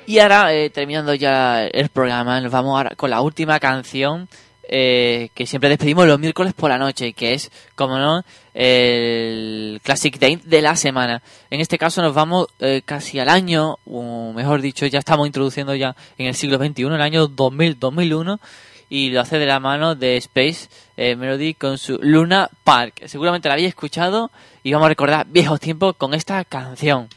Y 0.07 0.19
ahora, 0.19 0.53
eh, 0.53 0.69
terminando 0.69 1.13
ya 1.13 1.65
el 1.65 1.89
programa, 1.89 2.39
nos 2.39 2.51
vamos 2.51 2.77
ahora 2.77 2.95
con 2.95 3.09
la 3.09 3.19
última 3.19 3.59
canción 3.59 4.29
eh, 4.65 5.29
que 5.33 5.45
siempre 5.45 5.67
despedimos 5.67 6.07
los 6.07 6.19
miércoles 6.19 6.53
por 6.53 6.69
la 6.69 6.77
noche, 6.77 7.11
que 7.11 7.33
es, 7.33 7.51
como 7.75 7.97
no, 7.97 8.23
el 8.53 9.81
Classic 9.83 10.17
Day 10.17 10.39
de 10.43 10.61
la 10.61 10.77
semana. 10.77 11.21
En 11.49 11.59
este 11.59 11.77
caso 11.77 12.01
nos 12.01 12.13
vamos 12.13 12.47
eh, 12.59 12.81
casi 12.85 13.19
al 13.19 13.27
año, 13.27 13.77
o 13.85 14.31
mejor 14.33 14.61
dicho, 14.61 14.85
ya 14.85 14.99
estamos 14.99 15.27
introduciendo 15.27 15.75
ya 15.75 15.95
en 16.17 16.27
el 16.27 16.35
siglo 16.35 16.57
XXI, 16.57 16.83
el 16.83 17.01
año 17.01 17.27
2000-2001, 17.27 18.39
y 18.93 19.09
lo 19.09 19.21
hace 19.21 19.39
de 19.39 19.47
la 19.47 19.59
mano 19.59 19.95
de 19.95 20.17
Space 20.17 20.69
eh, 20.97 21.15
Melody 21.15 21.55
con 21.55 21.79
su 21.79 21.97
Luna 21.99 22.47
Park. 22.63 23.01
Seguramente 23.07 23.47
la 23.47 23.55
habéis 23.55 23.69
escuchado 23.69 24.29
y 24.61 24.71
vamos 24.71 24.85
a 24.85 24.89
recordar 24.89 25.25
viejos 25.27 25.59
tiempos 25.59 25.95
con 25.95 26.13
esta 26.13 26.45
canción. 26.45 27.07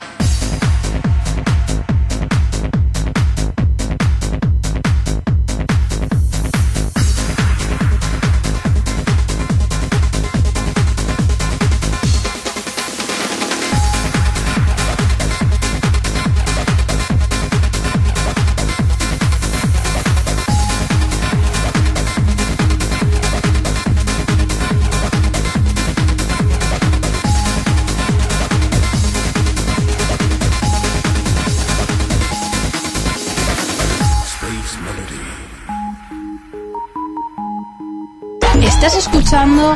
Estás 38.76 38.94
escuchando 38.94 39.74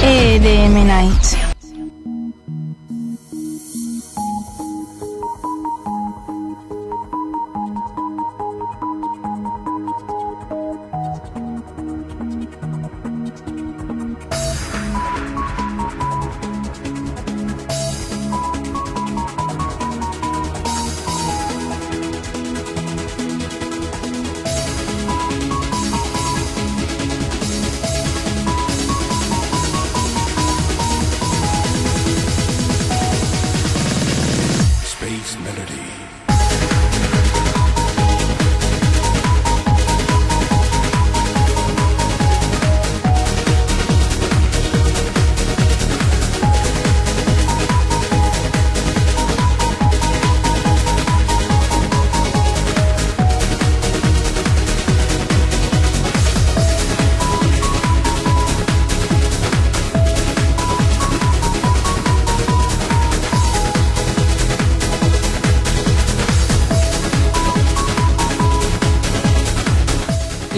EDM 0.00 0.86
Night. 0.86 1.59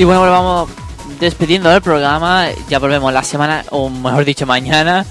Y 0.02 0.04
bueno, 0.04 0.18
ahora 0.18 0.32
vamos 0.32 0.70
despidiendo 1.20 1.70
del 1.70 1.80
programa. 1.80 2.48
Ya 2.68 2.80
volvemos 2.80 3.12
la 3.12 3.22
semana, 3.22 3.64
o 3.70 3.88
mejor 3.88 4.24
dicho, 4.24 4.46
mañana, 4.46 5.06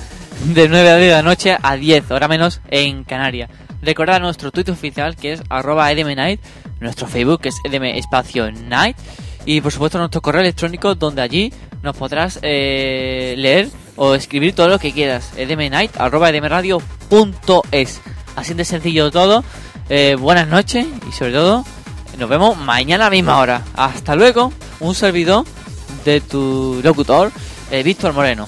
de 0.48 0.68
9 0.68 0.90
a 0.90 0.98
10 0.98 1.08
de 1.08 1.16
la 1.16 1.22
noche 1.22 1.58
a 1.64 1.78
10, 1.78 2.12
hora 2.12 2.28
menos, 2.28 2.60
en 2.70 3.06
Canarias. 3.06 3.50
Recordad 3.82 4.20
nuestro 4.20 4.52
Twitter 4.52 4.74
oficial 4.74 5.16
que 5.16 5.32
es 5.32 5.44
arroba 5.48 5.90
edmnight, 5.94 6.42
nuestro 6.82 7.08
Facebook 7.08 7.40
que 7.40 7.50
es 7.50 7.56
edm 7.64 7.86
espacio 7.86 8.52
night 8.52 8.98
y 9.46 9.62
por 9.62 9.72
supuesto 9.72 9.98
nuestro 9.98 10.20
correo 10.22 10.42
electrónico 10.42 10.94
donde 10.94 11.22
allí 11.22 11.54
nos 11.82 11.96
podrás 11.96 12.40
eh, 12.42 13.36
leer 13.38 13.70
o 13.96 14.14
escribir 14.14 14.54
todo 14.54 14.68
lo 14.68 14.78
que 14.78 14.92
quieras. 14.92 15.32
edmnight 15.38 15.96
arroba 15.96 16.32
edmradio.es. 16.32 18.02
Así 18.36 18.54
de 18.56 18.66
sencillo 18.66 19.10
todo. 19.10 19.46
Eh, 19.88 20.18
buenas 20.20 20.50
noches 20.50 20.86
y 21.08 21.14
sobre 21.14 21.32
todo 21.32 21.64
nos 22.20 22.30
vemos 22.30 22.58
mañana 22.58 23.06
a 23.06 23.08
la 23.08 23.12
misma 23.16 23.40
hora. 23.40 23.62
Hasta 23.74 24.16
luego. 24.16 24.52
Un 24.82 24.96
servidor 24.96 25.46
de 26.04 26.20
tu 26.22 26.82
locutor, 26.84 27.32
eh, 27.70 27.84
Víctor 27.84 28.14
Moreno. 28.14 28.48